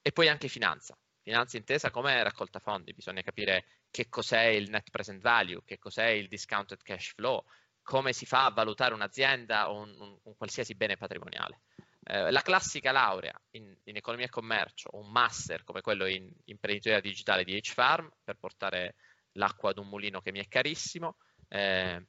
e 0.00 0.12
poi 0.12 0.28
anche 0.28 0.48
finanza. 0.48 0.96
Finanza 1.20 1.56
intesa 1.56 1.90
come 1.90 2.20
raccolta 2.22 2.58
fondi, 2.58 2.92
bisogna 2.94 3.22
capire 3.22 3.64
che 3.90 4.08
cos'è 4.08 4.44
il 4.44 4.70
net 4.70 4.90
present 4.90 5.20
value, 5.20 5.62
che 5.64 5.78
cos'è 5.78 6.06
il 6.06 6.26
discounted 6.26 6.82
cash 6.82 7.12
flow, 7.14 7.44
come 7.82 8.12
si 8.12 8.26
fa 8.26 8.46
a 8.46 8.50
valutare 8.50 8.94
un'azienda 8.94 9.70
o 9.70 9.80
un, 9.80 9.94
un, 10.00 10.18
un 10.20 10.36
qualsiasi 10.36 10.74
bene 10.74 10.96
patrimoniale. 10.96 11.60
Eh, 12.04 12.30
la 12.32 12.42
classica 12.42 12.90
laurea 12.90 13.40
in, 13.50 13.76
in, 13.84 13.96
economia 13.96 14.26
e 14.26 14.30
commercio, 14.30 14.90
un 14.94 15.10
master 15.10 15.62
come 15.62 15.82
quello 15.82 16.06
in 16.06 16.28
imprenditoria 16.46 17.00
digitale 17.00 17.44
di 17.44 17.56
H-Farm 17.56 18.10
per 18.24 18.36
portare 18.36 18.96
l'acqua 19.32 19.70
ad 19.70 19.78
un 19.78 19.88
mulino 19.88 20.20
che 20.20 20.32
mi 20.32 20.40
è 20.40 20.48
carissimo, 20.48 21.16
eh, 21.48 22.04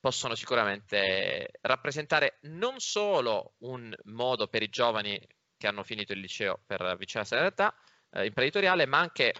possono 0.00 0.34
sicuramente 0.34 1.50
rappresentare 1.62 2.38
non 2.42 2.78
solo 2.78 3.54
un 3.58 3.94
modo 4.04 4.48
per 4.48 4.62
i 4.62 4.68
giovani 4.68 5.20
che 5.58 5.66
hanno 5.66 5.82
finito 5.82 6.12
il 6.12 6.20
liceo 6.20 6.62
per 6.64 6.80
avvicinarsi 6.80 7.34
alla 7.34 7.42
realtà 7.42 7.74
eh, 8.12 8.24
imprenditoriale, 8.24 8.86
ma 8.86 9.00
anche 9.00 9.34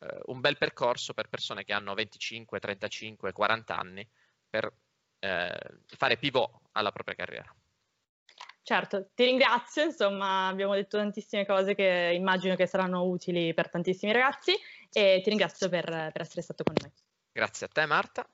eh, 0.00 0.20
un 0.26 0.40
bel 0.40 0.58
percorso 0.58 1.14
per 1.14 1.28
persone 1.28 1.64
che 1.64 1.72
hanno 1.72 1.94
25, 1.94 2.58
35, 2.58 3.32
40 3.32 3.76
anni 3.76 4.08
per 4.48 4.72
eh, 5.20 5.58
fare 5.86 6.16
pivot 6.16 6.50
alla 6.72 6.90
propria 6.90 7.14
carriera. 7.14 7.54
Certo, 8.66 9.10
ti 9.14 9.22
ringrazio, 9.22 9.84
insomma 9.84 10.48
abbiamo 10.48 10.74
detto 10.74 10.96
tantissime 10.96 11.46
cose 11.46 11.76
che 11.76 12.10
immagino 12.12 12.56
che 12.56 12.66
saranno 12.66 13.04
utili 13.04 13.54
per 13.54 13.70
tantissimi 13.70 14.10
ragazzi 14.10 14.56
e 14.90 15.20
ti 15.22 15.28
ringrazio 15.28 15.68
per, 15.68 15.84
per 15.84 16.20
essere 16.20 16.42
stato 16.42 16.64
con 16.64 16.74
noi. 16.82 16.90
Grazie 17.30 17.66
a 17.66 17.68
te 17.72 17.86
Marta. 17.86 18.28